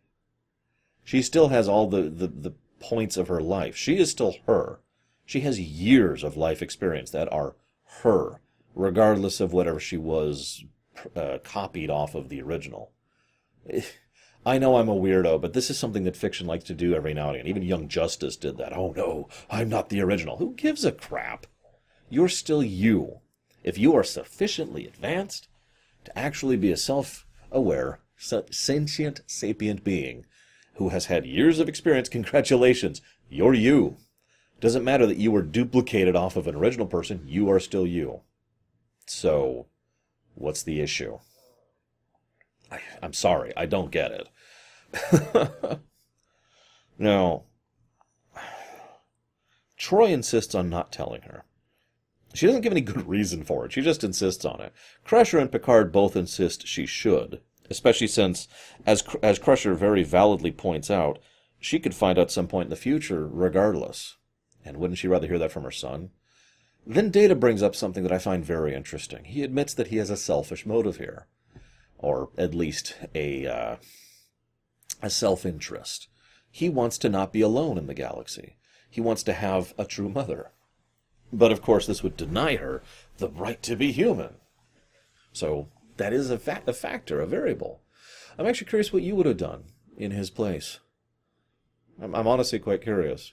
She 1.05 1.23
still 1.23 1.49
has 1.49 1.69
all 1.69 1.89
the, 1.89 2.03
the, 2.03 2.27
the 2.27 2.55
points 2.81 3.17
of 3.17 3.29
her 3.29 3.41
life. 3.41 3.77
She 3.77 3.97
is 3.97 4.11
still 4.11 4.35
her. 4.49 4.81
She 5.25 5.41
has 5.41 5.61
years 5.61 6.25
of 6.25 6.37
life 6.37 6.61
experience 6.61 7.13
that 7.13 7.33
are 7.33 7.55
her, 8.03 8.41
regardless 8.75 9.39
of 9.39 9.53
whatever 9.53 9.79
she 9.79 9.97
was 9.97 10.65
uh, 11.15 11.39
copied 11.45 11.91
off 11.91 12.17
of 12.17 12.29
the 12.29 12.43
original. 12.43 12.91
I 14.45 14.59
know 14.59 14.77
I'm 14.77 14.89
a 14.89 14.95
weirdo, 14.95 15.41
but 15.41 15.53
this 15.53 15.71
is 15.71 15.79
something 15.79 16.03
that 16.05 16.17
fiction 16.17 16.49
likes 16.49 16.65
to 16.65 16.75
do 16.75 16.95
every 16.95 17.15
now 17.15 17.29
and 17.29 17.37
again. 17.37 17.47
Even 17.47 17.63
Young 17.63 17.87
Justice 17.87 18.37
did 18.37 18.59
that. 18.59 18.77
Oh 18.77 18.93
no, 18.97 19.29
I'm 19.49 19.69
not 19.69 19.91
the 19.91 20.01
original. 20.01 20.39
Who 20.39 20.55
gives 20.55 20.85
a 20.85 20.91
crap? 20.91 21.47
You're 22.09 22.29
still 22.29 22.65
you. 22.65 23.21
If 23.63 23.79
you 23.79 23.95
are 23.95 24.05
sufficiently 24.05 24.87
advanced 24.87 25.49
to 26.05 26.19
actually 26.19 26.57
be 26.57 26.73
a 26.73 26.77
self 26.77 27.27
aware, 27.51 28.01
sentient, 28.17 29.21
sapient 29.27 29.85
being 29.85 30.27
who 30.75 30.91
has 30.91 31.07
had 31.07 31.27
years 31.27 31.59
of 31.59 31.69
experience, 31.69 32.09
congratulations, 32.09 33.03
you're 33.29 33.55
you. 33.55 33.97
Doesn't 34.61 34.85
matter 34.85 35.07
that 35.07 35.17
you 35.17 35.31
were 35.31 35.43
duplicated 35.43 36.17
off 36.17 36.37
of 36.37 36.47
an 36.47 36.55
original 36.55 36.87
person, 36.87 37.23
you 37.27 37.51
are 37.51 37.61
still 37.61 37.87
you. 37.87 38.21
So, 39.07 39.67
what's 40.35 40.63
the 40.63 40.81
issue? 40.81 41.19
I, 42.71 42.81
am 43.03 43.13
sorry, 43.13 43.53
I 43.57 43.67
don't 43.67 43.91
get 43.91 44.13
it. 44.13 44.29
now, 46.99 47.43
Troi 49.79 50.11
insists 50.11 50.55
on 50.55 50.69
not 50.69 50.93
telling 50.93 51.23
her. 51.23 51.45
She 52.33 52.47
doesn't 52.47 52.63
give 52.63 52.73
any 52.73 52.81
good 52.81 53.09
reason 53.09 53.43
for 53.43 53.67
it. 53.67 53.73
She 53.73 53.81
just 53.81 54.05
insists 54.05 54.45
on 54.45 54.61
it. 54.61 54.73
Crusher 55.05 55.39
and 55.39 55.51
Picard 55.51 55.91
both 55.91 56.15
insist 56.15 56.67
she 56.67 56.87
should, 56.87 57.41
especially 57.69 58.07
since, 58.07 58.47
as 58.87 59.03
as 59.23 59.39
Crusher 59.39 59.75
very 59.75 60.03
validly 60.05 60.53
points 60.53 60.91
out, 60.91 61.19
she 61.59 61.79
could 61.79 61.95
find 61.95 62.19
out 62.19 62.31
some 62.31 62.47
point 62.47 62.67
in 62.67 62.71
the 62.71 62.77
future 62.77 63.27
regardless. 63.27 64.17
And 64.65 64.77
wouldn't 64.77 64.99
she 64.99 65.09
rather 65.09 65.27
hear 65.27 65.39
that 65.39 65.53
from 65.53 65.65
her 65.65 65.71
son? 65.71 66.11
Then 66.87 67.11
Data 67.11 67.35
brings 67.35 67.63
up 67.63 67.77
something 67.77 68.03
that 68.03 68.13
I 68.13 68.19
find 68.19 68.45
very 68.45 68.75
interesting. 68.75 69.25
He 69.25 69.43
admits 69.43 69.75
that 69.75 69.89
he 69.89 69.97
has 69.97 70.11
a 70.11 70.17
selfish 70.17 70.65
motive 70.65 70.97
here, 70.97 71.27
or 71.99 72.31
at 72.39 72.55
least 72.55 72.97
a 73.15 73.47
uh, 73.47 73.77
a 75.03 75.11
self-interest. 75.11 76.09
He 76.51 76.69
wants 76.69 76.99
to 76.99 77.09
not 77.09 77.33
be 77.33 77.41
alone 77.41 77.79
in 77.79 77.87
the 77.87 77.95
galaxy. 77.95 78.57
He 78.89 79.01
wants 79.01 79.23
to 79.25 79.33
have 79.33 79.75
a 79.79 79.85
true 79.85 80.09
mother. 80.09 80.53
But 81.33 81.53
of 81.53 81.63
course, 81.63 81.87
this 81.87 82.03
would 82.03 82.17
deny 82.17 82.57
her 82.57 82.83
the 83.19 83.29
right 83.29 83.63
to 83.63 83.77
be 83.77 83.93
human. 83.93 84.35
So 85.33 85.69
that 85.97 86.13
is 86.13 86.31
a, 86.31 86.39
fa- 86.39 86.63
a 86.67 86.73
factor, 86.73 87.21
a 87.21 87.27
variable. 87.27 87.83
I'm 88.39 88.47
actually 88.47 88.69
curious 88.69 88.93
what 88.93 89.03
you 89.03 89.15
would 89.15 89.27
have 89.27 89.37
done 89.37 89.65
in 89.97 90.11
his 90.11 90.31
place. 90.31 90.81
I'm, 92.03 92.15
I'm 92.15 92.27
honestly 92.27 92.59
quite 92.59 92.83
curious. 92.83 93.33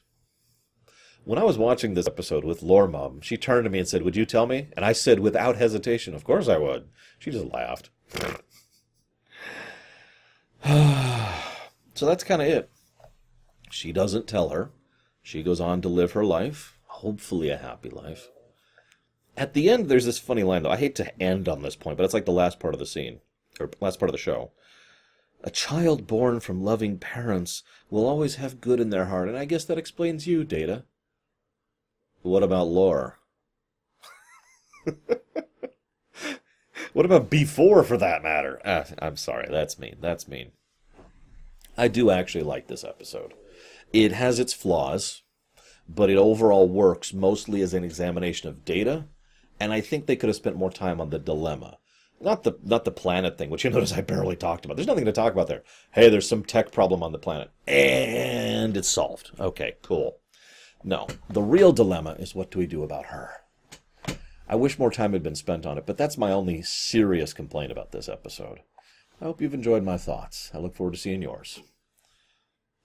When 1.24 1.40
I 1.40 1.44
was 1.44 1.58
watching 1.58 1.94
this 1.94 2.08
episode 2.08 2.46
with 2.46 2.62
Lore 2.62 2.88
Mom, 2.88 3.20
she 3.22 3.36
turned 3.36 3.66
to 3.66 3.70
me 3.70 3.80
and 3.80 3.88
said, 3.88 4.04
Would 4.04 4.16
you 4.16 4.26
tell 4.26 4.46
me? 4.46 4.68
And 4.76 4.86
I 4.86 4.94
said 4.94 5.20
without 5.20 5.58
hesitation, 5.58 6.14
Of 6.14 6.24
course 6.24 6.48
I 6.48 6.58
would. 6.58 6.88
She 7.20 7.32
just 7.32 7.52
laughed. 7.52 7.90
so 11.96 12.06
that's 12.06 12.24
kind 12.24 12.42
of 12.42 12.48
it. 12.48 12.70
She 13.72 13.92
doesn't 13.92 14.28
tell 14.28 14.50
her. 14.50 14.72
She 15.22 15.44
goes 15.44 15.60
on 15.60 15.82
to 15.82 15.90
live 15.90 16.14
her 16.14 16.24
life 16.24 16.77
hopefully 16.98 17.50
a 17.50 17.58
happy 17.58 17.90
life. 17.90 18.30
At 19.36 19.54
the 19.54 19.70
end, 19.70 19.88
there's 19.88 20.06
this 20.06 20.18
funny 20.18 20.42
line, 20.42 20.64
though. 20.64 20.72
I 20.72 20.78
hate 20.78 20.96
to 20.96 21.22
end 21.22 21.48
on 21.48 21.62
this 21.62 21.76
point, 21.76 21.96
but 21.98 22.04
it's 22.04 22.14
like 22.14 22.26
the 22.26 22.32
last 22.32 22.60
part 22.60 22.74
of 22.74 22.80
the 22.80 22.88
scene, 22.88 23.20
or 23.60 23.70
last 23.80 24.00
part 24.00 24.10
of 24.10 24.14
the 24.14 24.18
show. 24.18 24.52
A 25.44 25.52
child 25.52 26.08
born 26.08 26.40
from 26.40 26.64
loving 26.64 26.98
parents 26.98 27.62
will 27.92 28.08
always 28.08 28.36
have 28.36 28.62
good 28.62 28.80
in 28.80 28.90
their 28.90 29.06
heart, 29.06 29.30
and 29.30 29.38
I 29.38 29.46
guess 29.46 29.64
that 29.66 29.78
explains 29.78 30.26
you, 30.26 30.44
Data. 30.44 30.86
What 32.24 32.42
about 32.42 32.68
Lore? 32.68 33.20
what 36.94 37.06
about 37.06 37.30
B4, 37.30 37.86
for 37.86 37.98
that 37.98 38.24
matter? 38.24 38.60
Ah, 38.66 38.86
I'm 38.98 39.18
sorry, 39.18 39.48
that's 39.52 39.78
mean. 39.78 39.98
That's 40.02 40.28
mean. 40.28 40.52
I 41.78 41.88
do 41.90 42.10
actually 42.10 42.44
like 42.44 42.68
this 42.68 42.84
episode. 42.84 43.36
It 43.94 44.14
has 44.14 44.40
its 44.40 44.52
flaws, 44.52 45.22
but 45.88 46.10
it 46.10 46.18
overall 46.18 46.68
works 46.68 47.14
mostly 47.14 47.62
as 47.62 47.74
an 47.74 47.84
examination 47.84 48.50
of 48.50 48.66
data. 48.66 49.06
And 49.60 49.74
I 49.74 49.82
think 49.82 50.06
they 50.06 50.16
could 50.16 50.30
have 50.30 50.36
spent 50.36 50.56
more 50.56 50.72
time 50.72 51.02
on 51.02 51.10
the 51.10 51.20
dilemma. 51.20 51.78
Not 52.20 52.44
the 52.44 52.58
not 52.64 52.84
the 52.84 52.92
planet 52.92 53.38
thing, 53.38 53.50
which 53.50 53.64
you 53.64 53.70
notice 53.70 53.94
I 53.94 54.02
barely 54.02 54.36
talked 54.36 54.66
about. 54.66 54.76
There's 54.76 54.88
nothing 54.88 55.06
to 55.06 55.12
talk 55.12 55.34
about 55.34 55.48
there. 55.48 55.64
Hey, 55.92 56.10
there's 56.10 56.28
some 56.28 56.44
tech 56.44 56.72
problem 56.72 57.04
on 57.04 57.12
the 57.12 57.20
planet. 57.20 57.52
And 57.68 58.76
it's 58.76 58.90
solved. 58.90 59.32
Okay, 59.40 59.76
cool. 59.84 60.18
No. 60.84 61.08
The 61.30 61.42
real 61.42 61.74
dilemma 61.74 62.16
is 62.18 62.34
what 62.34 62.50
do 62.50 62.60
we 62.60 62.66
do 62.66 62.84
about 62.84 63.08
her? 63.08 63.32
I 64.50 64.56
wish 64.56 64.80
more 64.80 64.92
time 64.92 65.14
had 65.14 65.24
been 65.24 65.36
spent 65.36 65.66
on 65.66 65.78
it, 65.78 65.86
but 65.86 65.98
that's 65.98 66.18
my 66.18 66.32
only 66.32 66.62
serious 66.62 67.34
complaint 67.34 67.72
about 67.72 67.92
this 67.92 68.08
episode. 68.08 68.60
I 69.22 69.26
hope 69.26 69.42
you've 69.42 69.54
enjoyed 69.54 69.84
my 69.84 69.98
thoughts. 69.98 70.52
I 70.54 70.60
look 70.60 70.76
forward 70.76 70.94
to 70.94 71.00
seeing 71.00 71.22
yours. 71.22 71.62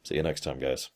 See 0.02 0.16
you 0.16 0.22
next 0.22 0.40
time, 0.40 0.58
guys. 0.58 0.90